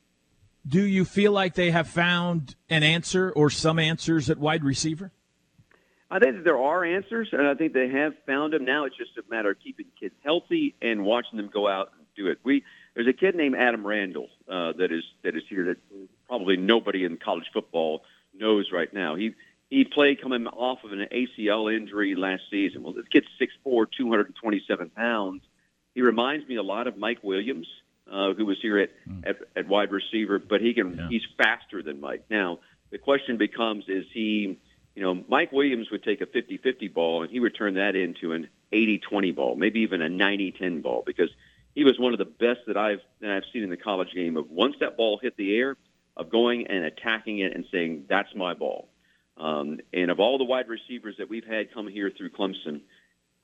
Do 0.66 0.82
you 0.82 1.04
feel 1.04 1.32
like 1.32 1.54
they 1.54 1.70
have 1.70 1.88
found 1.88 2.54
an 2.68 2.82
answer 2.82 3.30
or 3.30 3.50
some 3.50 3.78
answers 3.78 4.28
at 4.28 4.38
wide 4.38 4.64
receiver? 4.64 5.12
I 6.10 6.18
think 6.18 6.36
that 6.36 6.44
there 6.44 6.58
are 6.58 6.84
answers, 6.84 7.28
and 7.32 7.46
I 7.46 7.54
think 7.54 7.74
they 7.74 7.88
have 7.88 8.14
found 8.26 8.52
them. 8.52 8.64
Now 8.64 8.84
it's 8.84 8.96
just 8.96 9.16
a 9.18 9.22
matter 9.30 9.50
of 9.50 9.58
keeping 9.60 9.86
kids 9.98 10.14
healthy 10.24 10.74
and 10.80 11.04
watching 11.04 11.36
them 11.36 11.50
go 11.52 11.68
out 11.68 11.92
and 11.98 12.06
do 12.16 12.28
it. 12.30 12.38
We 12.44 12.64
there's 12.94 13.08
a 13.08 13.12
kid 13.12 13.34
named 13.34 13.56
Adam 13.56 13.86
Randall 13.86 14.28
uh, 14.48 14.72
that 14.78 14.90
is 14.90 15.04
that 15.22 15.36
is 15.36 15.42
here 15.48 15.64
that 15.66 15.76
probably 16.26 16.56
nobody 16.56 17.04
in 17.04 17.16
college 17.16 17.46
football 17.52 18.02
knows 18.38 18.70
right 18.72 18.92
now. 18.92 19.14
He 19.14 19.34
he 19.70 19.84
played 19.84 20.22
coming 20.22 20.46
off 20.46 20.82
of 20.84 20.92
an 20.92 21.06
ACL 21.12 21.74
injury 21.74 22.14
last 22.14 22.42
season. 22.50 22.82
Well, 22.82 22.94
this 22.94 23.06
kid's 23.08 23.26
6'4", 23.66 23.86
227 23.94 24.90
pounds. 24.90 25.42
He 25.94 26.00
reminds 26.00 26.48
me 26.48 26.56
a 26.56 26.62
lot 26.62 26.86
of 26.86 26.96
Mike 26.96 27.18
Williams, 27.22 27.66
uh, 28.10 28.32
who 28.32 28.46
was 28.46 28.56
here 28.62 28.78
at, 28.78 28.90
at, 29.24 29.36
at 29.54 29.68
wide 29.68 29.90
receiver, 29.90 30.38
but 30.38 30.62
he 30.62 30.72
can 30.72 31.08
he's 31.10 31.26
faster 31.36 31.82
than 31.82 32.00
Mike. 32.00 32.24
Now, 32.30 32.60
the 32.90 32.98
question 32.98 33.36
becomes, 33.36 33.84
is 33.88 34.06
he, 34.12 34.58
you 34.94 35.02
know, 35.02 35.22
Mike 35.28 35.52
Williams 35.52 35.90
would 35.90 36.02
take 36.02 36.20
a 36.22 36.26
50-50 36.26 36.92
ball 36.92 37.22
and 37.22 37.30
he 37.30 37.40
would 37.40 37.54
turn 37.54 37.74
that 37.74 37.94
into 37.94 38.32
an 38.32 38.48
80-20 38.72 39.34
ball, 39.34 39.56
maybe 39.56 39.80
even 39.80 40.00
a 40.00 40.08
90-10 40.08 40.82
ball, 40.82 41.02
because 41.04 41.30
he 41.74 41.84
was 41.84 41.98
one 41.98 42.12
of 42.12 42.18
the 42.18 42.24
best 42.24 42.60
that 42.66 42.76
I've 42.76 43.00
that 43.20 43.30
I've 43.30 43.44
seen 43.52 43.62
in 43.62 43.70
the 43.70 43.76
college 43.76 44.12
game 44.14 44.36
of 44.36 44.50
once 44.50 44.76
that 44.80 44.96
ball 44.96 45.18
hit 45.22 45.36
the 45.36 45.56
air, 45.56 45.76
of 46.18 46.30
going 46.30 46.66
and 46.66 46.84
attacking 46.84 47.38
it 47.38 47.54
and 47.54 47.64
saying, 47.72 48.04
that's 48.08 48.34
my 48.34 48.54
ball. 48.54 48.88
Um, 49.36 49.78
and 49.92 50.10
of 50.10 50.18
all 50.18 50.36
the 50.36 50.44
wide 50.44 50.68
receivers 50.68 51.14
that 51.18 51.30
we've 51.30 51.46
had 51.46 51.72
come 51.72 51.86
here 51.86 52.10
through 52.16 52.30
Clemson, 52.30 52.80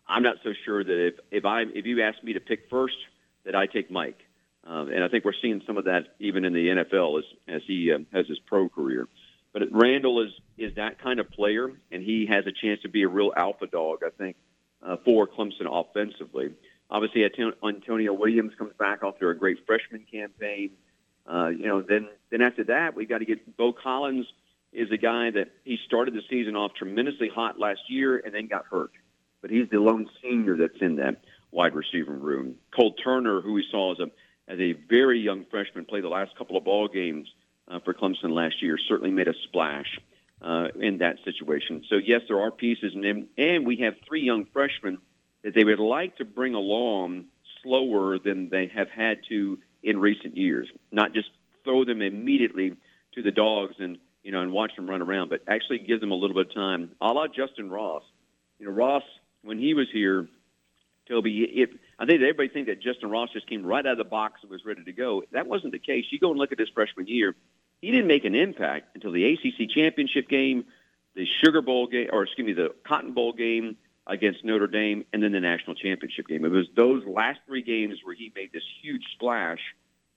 I'm 0.09 0.23
not 0.23 0.37
so 0.43 0.53
sure 0.65 0.83
that 0.83 1.07
if, 1.07 1.15
if 1.31 1.45
I 1.45 1.63
if 1.63 1.87
you 1.87 2.03
ask 2.03 2.23
me 2.23 2.35
to 2.35 2.41
pick 2.41 2.69
first, 2.69 2.97
that 3.45 3.55
I 3.55 3.67
take 3.67 3.91
Mike. 3.91 4.19
Um, 4.65 4.89
and 4.91 5.05
I 5.05 5.09
think 5.09 5.25
we're 5.25 5.33
seeing 5.41 5.63
some 5.67 5.77
of 5.77 5.85
that 5.85 6.15
even 6.19 6.45
in 6.45 6.53
the 6.53 6.69
NFL 6.69 7.19
as 7.21 7.25
as 7.49 7.63
he 7.67 7.93
um, 7.93 8.07
has 8.13 8.27
his 8.27 8.39
pro 8.41 8.69
career. 8.69 9.09
But 9.53 9.63
Randall 9.71 10.23
is 10.23 10.33
is 10.59 10.75
that 10.75 11.01
kind 11.01 11.21
of 11.21 11.31
player, 11.31 11.71
and 11.93 12.03
he 12.03 12.27
has 12.27 12.45
a 12.47 12.53
chance 12.53 12.83
to 12.83 12.89
be 12.89 13.03
a 13.05 13.09
real 13.09 13.33
alpha 13.37 13.67
dog. 13.67 14.01
I 14.05 14.11
think 14.11 14.37
uh, 14.83 14.97
for 15.05 15.27
Clemson 15.29 15.67
offensively. 15.71 16.55
Obviously, 16.91 17.25
Antonio 17.25 18.13
Williams 18.13 18.53
comes 18.59 18.73
back 18.79 19.01
after 19.03 19.31
a 19.31 19.39
great 19.39 19.59
freshman 19.67 20.05
campaign. 20.11 20.71
Uh, 21.27 21.49
you 21.49 21.67
know, 21.67 21.83
then 21.83 22.09
then 22.31 22.43
after 22.43 22.65
that, 22.65 22.95
we've 22.95 23.09
got 23.09 23.19
to 23.19 23.25
get 23.25 23.57
Beaux 23.57 23.73
Collins 23.73 24.27
is 24.73 24.91
a 24.91 24.97
guy 24.97 25.31
that 25.31 25.53
he 25.65 25.79
started 25.87 26.15
the 26.15 26.23
season 26.29 26.57
off 26.57 26.75
tremendously 26.75 27.29
hot 27.29 27.59
last 27.59 27.81
year 27.89 28.19
and 28.19 28.35
then 28.35 28.49
got 28.49 28.67
hurt. 28.67 28.91
But 29.41 29.51
he's 29.51 29.69
the 29.71 29.79
lone 29.79 30.09
senior 30.21 30.57
that's 30.57 30.81
in 30.81 30.97
that 30.97 31.23
wide 31.53 31.75
receiver 31.75 32.13
room. 32.13 32.57
Cole 32.75 32.95
Turner, 32.95 33.41
who 33.41 33.53
we 33.53 33.65
saw 33.71 33.93
as 33.93 34.01
a 34.01 34.11
as 34.47 34.59
a 34.59 34.73
very 34.73 35.21
young 35.21 35.47
freshman, 35.51 35.87
play 35.87 36.03
the 36.03 36.09
last 36.09 36.37
couple 36.37 36.57
of 36.57 36.65
ball 36.65 36.89
games 36.89 37.33
uh, 37.69 37.79
for 37.81 37.95
Clemson 37.95 38.31
last 38.31 38.61
year, 38.61 38.77
certainly 38.77 39.11
made 39.11 39.29
a 39.29 39.35
splash 39.45 39.99
uh, 40.43 40.69
in 40.79 40.99
that 40.99 41.17
situation. 41.25 41.83
So 41.89 41.97
yes, 41.97 42.23
there 42.29 42.41
are 42.41 42.51
pieces, 42.51 42.95
and 42.95 43.29
and 43.39 43.67
we 43.67 43.77
have 43.77 43.95
three 44.07 44.23
young 44.23 44.45
freshmen 44.53 44.99
that 45.43 45.55
they 45.55 45.65
would 45.65 45.79
like 45.79 46.17
to 46.17 46.25
bring 46.25 46.55
along 46.55 47.27
slower 47.63 48.19
than 48.19 48.51
they 48.51 48.67
have 48.67 48.91
had 48.91 49.21
to 49.29 49.59
in 49.85 50.01
recent 50.01 50.37
years. 50.37 50.69
Not 50.91 51.13
just 51.13 51.29
throw 51.63 51.85
them 51.85 52.03
immediately 52.03 52.75
to 53.15 53.23
the 53.23 53.31
dogs 53.31 53.77
and 53.79 53.99
you 54.23 54.33
know 54.33 54.41
and 54.41 54.51
watch 54.51 54.75
them 54.75 54.89
run 54.89 55.03
around, 55.03 55.29
but 55.29 55.43
actually 55.47 55.79
give 55.79 56.01
them 56.01 56.11
a 56.11 56.15
little 56.15 56.35
bit 56.35 56.49
of 56.49 56.55
time, 56.55 56.91
a 57.01 57.13
la 57.13 57.29
Justyn 57.29 57.71
Ross. 57.71 58.03
You 58.59 58.67
know, 58.67 58.73
Ross 58.73 59.03
when 59.43 59.59
he 59.59 59.75
was 59.75 59.87
here, 59.93 60.27
Toby, 61.09 61.45
if 61.45 61.71
I 61.99 62.07
think 62.07 62.23
everybody 62.23 62.49
think 62.49 62.67
that 62.67 62.83
Justyn 62.83 63.11
Ross 63.11 63.31
just 63.33 63.47
came 63.47 63.65
right 63.65 63.85
out 63.85 63.93
of 63.93 63.99
the 63.99 64.05
box 64.05 64.41
and 64.43 64.51
was 64.51 64.65
ready 64.65 64.83
to 64.85 64.93
go. 64.93 65.23
That 65.33 65.47
wasn't 65.47 65.73
the 65.73 65.79
case. 65.79 66.07
You 66.11 66.19
go 66.19 66.31
and 66.31 66.39
look 66.39 66.51
at 66.51 66.59
his 66.59 66.71
freshman 66.71 67.07
year. 67.07 67.35
He 67.81 67.91
didn't 67.91 68.07
make 68.07 68.25
an 68.25 68.35
impact 68.35 68.95
until 68.95 69.13
the 69.13 69.35
ACC 69.35 69.69
championship 69.69 70.29
game, 70.29 70.65
the 71.15 71.27
Sugar 71.27 71.61
Bowl 71.61 71.87
game, 71.87 72.09
or 72.11 72.23
excuse 72.23 72.47
me, 72.47 72.55
the 72.55 72.75
Cotton 72.87 73.13
Bowl 73.13 73.35
game 73.35 73.77
against 74.07 74.45
Notre 74.45 74.67
Dame, 74.67 75.05
and 75.13 75.23
then 75.23 75.33
the 75.33 75.41
national 75.41 75.77
championship 75.77 76.29
game. 76.29 76.45
It 76.45 76.51
was 76.51 76.67
those 76.77 77.05
last 77.07 77.41
three 77.47 77.63
games 77.63 77.99
where 78.05 78.15
he 78.15 78.33
made 78.35 78.53
this 78.53 78.63
huge 78.83 79.03
splash, 79.15 79.61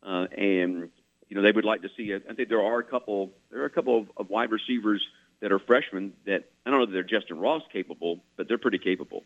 uh, 0.04 0.28
and 0.38 0.90
you 1.30 1.36
know 1.36 1.42
they 1.42 1.52
would 1.52 1.66
like 1.66 1.82
to 1.84 1.90
see 1.96 2.12
it. 2.12 2.26
I 2.30 2.34
think 2.34 2.50
there 2.50 2.62
are 2.62 2.80
a 2.80 2.84
couple. 2.84 3.32
There 3.50 3.62
are 3.62 3.66
a 3.66 3.70
couple 3.70 4.00
of, 4.00 4.08
of 4.18 4.30
wide 4.30 4.52
receivers 4.52 5.06
that 5.40 5.52
are 5.52 5.60
freshmen 5.60 6.14
that 6.26 6.46
I 6.66 6.70
don't 6.70 6.80
know 6.80 6.86
that 6.86 6.92
they're 6.92 7.20
Justyn 7.22 7.42
Ross 7.42 7.64
capable, 7.72 8.20
but 8.36 8.48
they're 8.48 8.58
pretty 8.58 8.80
capable. 8.80 9.24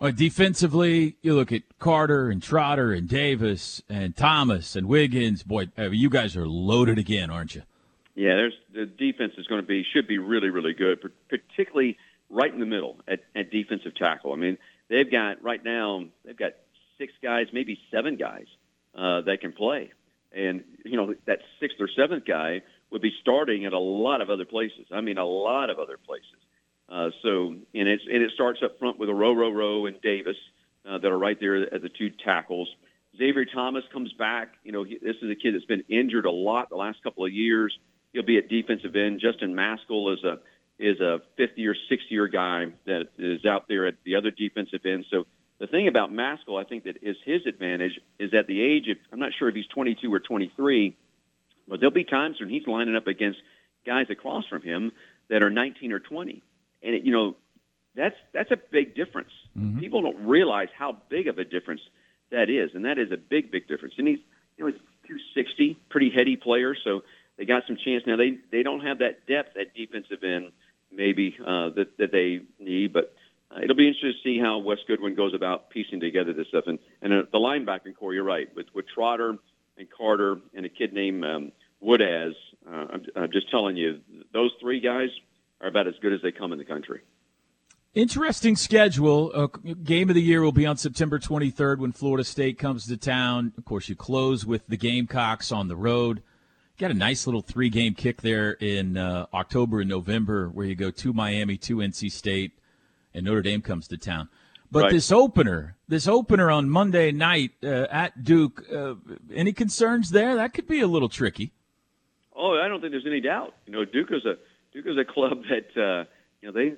Well, 0.00 0.12
defensively, 0.12 1.16
you 1.22 1.34
look 1.34 1.52
at 1.52 1.62
Carter 1.78 2.28
and 2.28 2.42
Trotter 2.42 2.92
and 2.92 3.08
Davis 3.08 3.82
and 3.88 4.14
Thomas 4.14 4.76
and 4.76 4.86
Wiggins. 4.86 5.42
Boy, 5.42 5.68
uh, 5.78 5.90
you 5.90 6.10
guys 6.10 6.36
are 6.36 6.46
loaded 6.46 6.98
again, 6.98 7.30
aren't 7.30 7.54
you? 7.54 7.62
Yeah, 8.14 8.34
there's 8.34 8.54
the 8.74 8.84
defense 8.84 9.34
is 9.38 9.46
going 9.46 9.62
to 9.62 9.66
be 9.66 9.84
should 9.94 10.06
be 10.06 10.18
really 10.18 10.50
really 10.50 10.74
good, 10.74 10.98
particularly 11.28 11.96
right 12.30 12.52
in 12.52 12.60
the 12.60 12.66
middle 12.66 12.96
at, 13.06 13.20
at 13.34 13.50
defensive 13.50 13.94
tackle. 13.94 14.32
I 14.32 14.36
mean, 14.36 14.58
they've 14.88 15.10
got 15.10 15.42
right 15.42 15.62
now 15.62 16.04
they've 16.24 16.36
got 16.36 16.52
six 16.98 17.12
guys, 17.22 17.46
maybe 17.52 17.78
seven 17.90 18.16
guys 18.16 18.46
uh, 18.94 19.22
that 19.22 19.40
can 19.40 19.52
play, 19.52 19.92
and 20.32 20.64
you 20.84 20.96
know 20.96 21.14
that 21.26 21.40
sixth 21.60 21.76
or 21.80 21.88
seventh 21.96 22.24
guy 22.24 22.62
would 22.90 23.02
be 23.02 23.12
starting 23.20 23.64
at 23.64 23.72
a 23.72 23.78
lot 23.78 24.20
of 24.20 24.30
other 24.30 24.44
places. 24.44 24.86
I 24.92 25.00
mean, 25.00 25.18
a 25.18 25.24
lot 25.24 25.70
of 25.70 25.78
other 25.78 25.98
places. 25.98 26.38
Uh, 26.88 27.10
so, 27.22 27.48
and 27.74 27.88
it's 27.88 28.04
and 28.10 28.22
it 28.22 28.30
starts 28.34 28.60
up 28.62 28.78
front 28.78 28.98
with 28.98 29.08
Orhorhoro, 29.08 29.88
and 29.88 30.00
Davis 30.00 30.36
uh, 30.88 30.98
that 30.98 31.08
are 31.08 31.18
right 31.18 31.38
there 31.40 31.74
at 31.74 31.82
the 31.82 31.88
two 31.88 32.10
tackles. 32.24 32.68
Xavier 33.18 33.44
Thomas 33.44 33.82
comes 33.92 34.12
back. 34.12 34.54
You 34.62 34.72
know, 34.72 34.84
he, 34.84 34.98
this 34.98 35.16
is 35.22 35.30
a 35.30 35.34
kid 35.34 35.54
that's 35.54 35.64
been 35.64 35.84
injured 35.88 36.26
a 36.26 36.30
lot 36.30 36.68
the 36.68 36.76
last 36.76 37.02
couple 37.02 37.24
of 37.24 37.32
years. 37.32 37.76
He'll 38.12 38.22
be 38.22 38.38
at 38.38 38.48
defensive 38.48 38.94
end. 38.94 39.20
Justin 39.20 39.54
Mascoll 39.54 40.14
is 40.14 40.22
a 40.22 40.38
is 40.78 41.00
a 41.00 41.20
fifth 41.36 41.56
year, 41.56 41.74
sixth 41.88 42.06
year 42.10 42.28
guy 42.28 42.66
that 42.86 43.08
is 43.18 43.44
out 43.46 43.66
there 43.68 43.86
at 43.86 43.94
the 44.04 44.16
other 44.16 44.30
defensive 44.30 44.80
end. 44.84 45.06
So 45.10 45.26
the 45.58 45.66
thing 45.66 45.88
about 45.88 46.10
Mascoll, 46.10 46.60
I 46.60 46.64
think 46.64 46.84
that 46.84 46.98
is 47.02 47.16
his 47.24 47.46
advantage 47.46 47.98
is 48.18 48.34
at 48.34 48.46
the 48.46 48.60
age 48.60 48.88
of 48.88 48.98
I'm 49.12 49.18
not 49.18 49.32
sure 49.38 49.48
if 49.48 49.54
he's 49.54 49.66
22 49.68 50.12
or 50.12 50.20
23, 50.20 50.96
but 51.66 51.80
there'll 51.80 51.94
be 51.94 52.04
times 52.04 52.36
when 52.40 52.50
he's 52.50 52.66
lining 52.66 52.94
up 52.94 53.06
against 53.06 53.38
guys 53.86 54.06
across 54.10 54.46
from 54.48 54.62
him 54.62 54.92
that 55.28 55.42
are 55.42 55.50
19 55.50 55.92
or 55.92 56.00
20 56.00 56.42
and 56.82 56.94
it, 56.94 57.04
you 57.04 57.12
know 57.12 57.36
that's 57.94 58.16
that's 58.32 58.50
a 58.50 58.58
big 58.70 58.94
difference. 58.94 59.30
Mm-hmm. 59.58 59.80
People 59.80 60.02
don't 60.02 60.26
realize 60.26 60.68
how 60.78 60.98
big 61.08 61.28
of 61.28 61.38
a 61.38 61.44
difference 61.44 61.80
that 62.30 62.50
is, 62.50 62.70
and 62.74 62.84
that 62.84 62.98
is 62.98 63.10
a 63.10 63.16
big, 63.16 63.50
big 63.50 63.66
difference. 63.68 63.94
And 63.98 64.06
he's 64.06 64.18
you 64.56 64.64
know 64.64 64.70
he's 64.70 64.80
260, 65.08 65.78
pretty 65.88 66.10
heady 66.10 66.36
player, 66.36 66.74
so 66.84 67.02
they 67.36 67.44
got 67.44 67.62
some 67.66 67.76
chance. 67.82 68.04
Now 68.06 68.16
they 68.16 68.38
they 68.52 68.62
don't 68.62 68.80
have 68.80 68.98
that 68.98 69.26
depth 69.26 69.56
at 69.56 69.74
defensive 69.74 70.22
end 70.22 70.52
maybe 70.92 71.36
uh, 71.40 71.70
that 71.70 71.96
that 71.98 72.12
they 72.12 72.40
need, 72.58 72.92
but 72.92 73.14
uh, 73.50 73.60
it'll 73.62 73.76
be 73.76 73.86
interesting 73.86 74.12
to 74.12 74.28
see 74.28 74.38
how 74.40 74.58
Wes 74.58 74.78
Goodwin 74.86 75.14
goes 75.14 75.34
about 75.34 75.70
piecing 75.70 76.00
together 76.00 76.32
this 76.32 76.48
stuff. 76.48 76.64
And 76.66 76.78
and 77.02 77.12
uh, 77.12 77.22
the 77.32 77.38
linebacking 77.38 77.96
core, 77.98 78.14
you're 78.14 78.24
right, 78.24 78.48
with 78.54 78.66
with 78.74 78.86
Trotter 78.92 79.36
and 79.78 79.88
Carter 79.90 80.38
and 80.54 80.66
a 80.66 80.68
kid 80.68 80.92
named 80.92 81.24
um, 81.24 81.52
Woodaz. 81.84 82.32
Uh, 82.66 82.86
I'm, 82.92 83.02
I'm 83.14 83.32
just 83.32 83.50
telling 83.50 83.76
you, 83.76 84.00
those 84.32 84.50
three 84.60 84.80
guys 84.80 85.10
are 85.60 85.68
about 85.68 85.86
as 85.86 85.94
good 86.00 86.12
as 86.12 86.20
they 86.22 86.32
come 86.32 86.52
in 86.52 86.58
the 86.58 86.64
country. 86.64 87.00
Interesting 87.94 88.56
schedule. 88.56 89.32
Uh, 89.34 89.46
game 89.82 90.10
of 90.10 90.14
the 90.14 90.20
year 90.20 90.42
will 90.42 90.52
be 90.52 90.66
on 90.66 90.76
September 90.76 91.18
23rd 91.18 91.78
when 91.78 91.92
Florida 91.92 92.24
State 92.24 92.58
comes 92.58 92.86
to 92.86 92.96
town. 92.98 93.54
Of 93.56 93.64
course, 93.64 93.88
you 93.88 93.96
close 93.96 94.44
with 94.44 94.66
the 94.66 94.76
Gamecocks 94.76 95.50
on 95.50 95.68
the 95.68 95.76
road. 95.76 96.22
Got 96.78 96.90
a 96.90 96.94
nice 96.94 97.26
little 97.26 97.40
three 97.40 97.70
game 97.70 97.94
kick 97.94 98.20
there 98.20 98.52
in 98.52 98.98
uh, 98.98 99.26
October 99.32 99.80
and 99.80 99.88
November 99.88 100.48
where 100.48 100.66
you 100.66 100.74
go 100.74 100.90
to 100.90 101.12
Miami, 101.14 101.56
to 101.56 101.76
NC 101.76 102.12
State, 102.12 102.52
and 103.14 103.24
Notre 103.24 103.40
Dame 103.40 103.62
comes 103.62 103.88
to 103.88 103.96
town. 103.96 104.28
But 104.70 104.82
right. 104.82 104.92
this 104.92 105.10
opener, 105.10 105.76
this 105.88 106.06
opener 106.06 106.50
on 106.50 106.68
Monday 106.68 107.12
night 107.12 107.52
uh, 107.64 107.86
at 107.90 108.22
Duke, 108.22 108.62
uh, 108.70 108.94
any 109.32 109.54
concerns 109.54 110.10
there? 110.10 110.34
That 110.34 110.52
could 110.52 110.66
be 110.66 110.80
a 110.80 110.86
little 110.86 111.08
tricky. 111.08 111.52
Oh, 112.34 112.60
I 112.62 112.68
don't 112.68 112.82
think 112.82 112.92
there's 112.92 113.06
any 113.06 113.22
doubt. 113.22 113.54
You 113.64 113.72
know, 113.72 113.86
Duke 113.86 114.10
is 114.10 114.26
a 114.26 114.34
Duke 114.74 114.86
is 114.86 114.98
a 114.98 115.04
club 115.10 115.44
that 115.48 115.82
uh, 115.82 116.04
you 116.42 116.48
know 116.48 116.52
they 116.52 116.74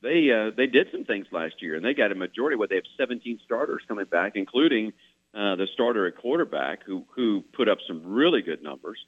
they 0.00 0.30
uh, 0.30 0.50
they 0.56 0.66
did 0.66 0.88
some 0.92 1.04
things 1.04 1.26
last 1.30 1.60
year, 1.60 1.76
and 1.76 1.84
they 1.84 1.92
got 1.92 2.10
a 2.10 2.14
majority. 2.14 2.56
What 2.56 2.70
they 2.70 2.76
have 2.76 2.84
17 2.96 3.40
starters 3.44 3.82
coming 3.86 4.06
back, 4.06 4.32
including 4.34 4.94
uh, 5.34 5.56
the 5.56 5.66
starter 5.74 6.06
at 6.06 6.16
quarterback, 6.16 6.84
who 6.84 7.04
who 7.14 7.44
put 7.52 7.68
up 7.68 7.78
some 7.86 8.02
really 8.06 8.40
good 8.40 8.62
numbers. 8.62 8.98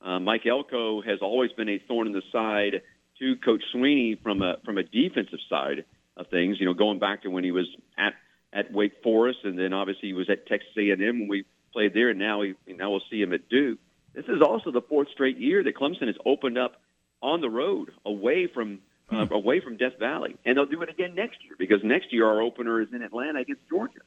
Uh, 0.00 0.20
Mike 0.20 0.46
Elko 0.46 1.02
has 1.02 1.18
always 1.20 1.52
been 1.52 1.68
a 1.68 1.78
thorn 1.88 2.06
in 2.06 2.12
the 2.12 2.22
side 2.32 2.82
to 3.18 3.36
Coach 3.36 3.62
Swinney 3.74 4.20
from 4.22 4.42
a 4.42 4.56
from 4.64 4.78
a 4.78 4.82
defensive 4.82 5.40
side 5.48 5.84
of 6.16 6.28
things. 6.28 6.58
You 6.60 6.66
know, 6.66 6.74
going 6.74 6.98
back 6.98 7.22
to 7.22 7.30
when 7.30 7.44
he 7.44 7.50
was 7.50 7.66
at 7.96 8.14
at 8.52 8.72
Wake 8.72 9.02
Forest, 9.02 9.40
and 9.44 9.58
then 9.58 9.72
obviously 9.72 10.08
he 10.08 10.14
was 10.14 10.30
at 10.30 10.46
Texas 10.46 10.70
A&M 10.76 10.98
when 10.98 11.28
we 11.28 11.44
played 11.72 11.94
there, 11.94 12.10
and 12.10 12.18
now 12.18 12.42
he 12.42 12.54
now 12.68 12.90
we'll 12.90 13.02
see 13.10 13.20
him 13.20 13.32
at 13.32 13.48
Duke. 13.48 13.78
This 14.14 14.24
is 14.26 14.40
also 14.42 14.70
the 14.70 14.82
fourth 14.82 15.08
straight 15.12 15.38
year 15.38 15.62
that 15.62 15.76
Clemson 15.76 16.06
has 16.06 16.16
opened 16.24 16.58
up 16.58 16.80
on 17.20 17.40
the 17.40 17.50
road 17.50 17.90
away 18.06 18.46
from 18.46 18.80
uh, 19.10 19.26
hmm. 19.26 19.32
away 19.32 19.60
from 19.60 19.76
Death 19.76 19.98
Valley, 19.98 20.36
and 20.44 20.56
they'll 20.56 20.66
do 20.66 20.82
it 20.82 20.88
again 20.88 21.14
next 21.14 21.42
year 21.44 21.54
because 21.58 21.80
next 21.82 22.12
year 22.12 22.26
our 22.26 22.40
opener 22.40 22.80
is 22.80 22.88
in 22.92 23.02
Atlanta 23.02 23.40
against 23.40 23.62
Georgia. 23.68 24.00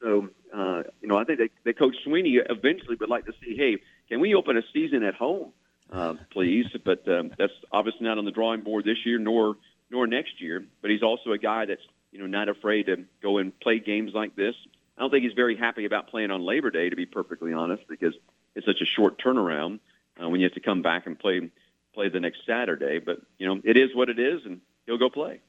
So 0.00 0.28
uh, 0.54 0.82
you 1.00 1.08
know, 1.08 1.16
I 1.16 1.24
think 1.24 1.40
that, 1.64 1.78
Coach 1.78 1.96
Sweeney 2.04 2.38
eventually 2.48 2.96
would 2.96 3.08
like 3.08 3.26
to 3.26 3.32
see, 3.42 3.56
hey, 3.56 3.78
can 4.08 4.20
we 4.20 4.34
open 4.34 4.56
a 4.56 4.62
season 4.72 5.02
at 5.02 5.14
home, 5.14 5.52
uh, 5.90 6.14
please? 6.30 6.66
But 6.84 7.06
um, 7.08 7.32
that's 7.38 7.52
obviously 7.72 8.06
not 8.06 8.18
on 8.18 8.24
the 8.24 8.30
drawing 8.30 8.62
board 8.62 8.84
this 8.84 8.98
year, 9.04 9.18
nor 9.18 9.56
nor 9.90 10.06
next 10.06 10.40
year. 10.40 10.64
But 10.82 10.90
he's 10.90 11.02
also 11.02 11.32
a 11.32 11.38
guy 11.38 11.66
that's 11.66 11.82
you 12.12 12.18
know 12.18 12.26
not 12.26 12.48
afraid 12.48 12.86
to 12.86 13.04
go 13.22 13.38
and 13.38 13.58
play 13.60 13.78
games 13.78 14.12
like 14.14 14.36
this. 14.36 14.54
I 14.96 15.02
don't 15.02 15.10
think 15.10 15.24
he's 15.24 15.34
very 15.34 15.56
happy 15.56 15.84
about 15.84 16.08
playing 16.08 16.30
on 16.30 16.42
Labor 16.42 16.70
Day, 16.70 16.88
to 16.88 16.96
be 16.96 17.04
perfectly 17.04 17.52
honest, 17.52 17.86
because 17.86 18.14
it's 18.54 18.66
such 18.66 18.80
a 18.80 18.86
short 18.86 19.20
turnaround. 19.22 19.80
uh, 20.22 20.28
when 20.28 20.40
you 20.40 20.46
have 20.46 20.54
to 20.54 20.60
come 20.60 20.82
back 20.82 21.06
and 21.06 21.18
play 21.18 21.50
play 21.94 22.08
the 22.08 22.20
next 22.20 22.40
Saturday. 22.46 22.98
But 22.98 23.18
you 23.38 23.46
know, 23.46 23.60
it 23.64 23.76
is 23.76 23.94
what 23.94 24.08
it 24.08 24.18
is, 24.18 24.44
and 24.44 24.60
he'll 24.86 24.98
go 24.98 25.10
play. 25.10 25.40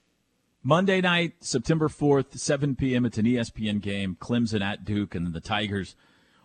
Monday 0.63 0.99
night, 0.99 1.33
September 1.39 1.87
4th, 1.87 2.37
7 2.37 2.75
p.m. 2.75 3.05
It's 3.05 3.17
an 3.17 3.25
ESPN 3.25 3.79
game. 3.79 4.17
Clemson 4.19 4.61
at 4.61 4.83
Duke, 4.83 5.15
and 5.15 5.25
then 5.25 5.33
the 5.33 5.39
Tigers 5.39 5.95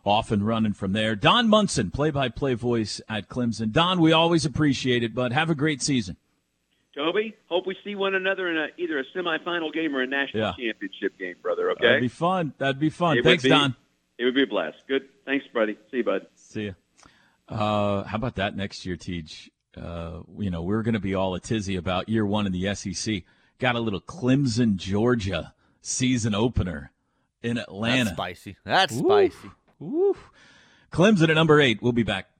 off 0.04 0.30
and 0.30 0.46
running 0.46 0.72
from 0.72 0.92
there. 0.92 1.14
Don 1.14 1.48
Munson, 1.48 1.90
play-by-play 1.90 2.54
voice 2.54 3.00
at 3.08 3.28
Clemson. 3.28 3.70
Don, 3.72 4.00
we 4.00 4.12
always 4.12 4.44
appreciate 4.44 5.02
it, 5.02 5.14
but 5.14 5.32
have 5.32 5.48
a 5.50 5.54
great 5.54 5.80
season. 5.82 6.16
Toby, 6.94 7.34
hope 7.48 7.66
we 7.66 7.76
see 7.84 7.94
one 7.94 8.14
another 8.14 8.48
in 8.50 8.56
a, 8.58 8.66
either 8.76 8.98
a 8.98 9.04
semifinal 9.16 9.72
game 9.72 9.94
or 9.96 10.02
a 10.02 10.06
national 10.06 10.42
Yeah. 10.42 10.52
championship 10.58 11.18
game, 11.18 11.36
brother. 11.40 11.70
Okay, 11.70 11.86
That'd 11.86 12.00
be 12.02 12.08
fun. 12.08 12.52
That'd 12.58 12.78
be 12.80 12.90
fun. 12.90 13.16
It 13.18 13.24
Thanks, 13.24 13.42
be- 13.44 13.48
Don. 13.48 13.74
It 14.18 14.24
would 14.26 14.34
be 14.34 14.42
a 14.42 14.46
blast. 14.46 14.76
Good. 14.86 15.08
Thanks, 15.24 15.46
buddy. 15.54 15.76
See 15.90 15.98
you, 15.98 16.04
bud. 16.04 16.26
See 16.36 16.66
ya. 16.66 16.72
Uh, 17.48 18.04
how 18.04 18.16
about 18.16 18.36
that 18.36 18.54
next 18.56 18.84
year, 18.86 18.96
Teach? 18.96 19.50
Uh, 19.76 20.20
you 20.38 20.50
know, 20.50 20.62
we're 20.62 20.82
going 20.82 20.94
to 20.94 21.00
be 21.00 21.14
all 21.14 21.34
a 21.34 21.40
tizzy 21.40 21.76
about 21.76 22.08
year 22.08 22.26
one 22.26 22.46
in 22.46 22.52
the 22.52 22.74
SEC. 22.74 23.22
Got 23.58 23.74
a 23.74 23.80
little 23.80 24.00
Clemson, 24.00 24.76
Georgia 24.76 25.54
season 25.80 26.34
opener 26.34 26.92
in 27.42 27.56
Atlanta. 27.56 28.04
That's 28.04 28.10
spicy. 28.16 28.56
That's 28.64 28.94
Ooh. 28.94 28.98
spicy. 28.98 29.50
Clemson 30.92 31.28
at 31.28 31.34
number 31.34 31.60
eight. 31.60 31.82
We'll 31.82 31.92
be 31.92 32.02
back. 32.02 32.31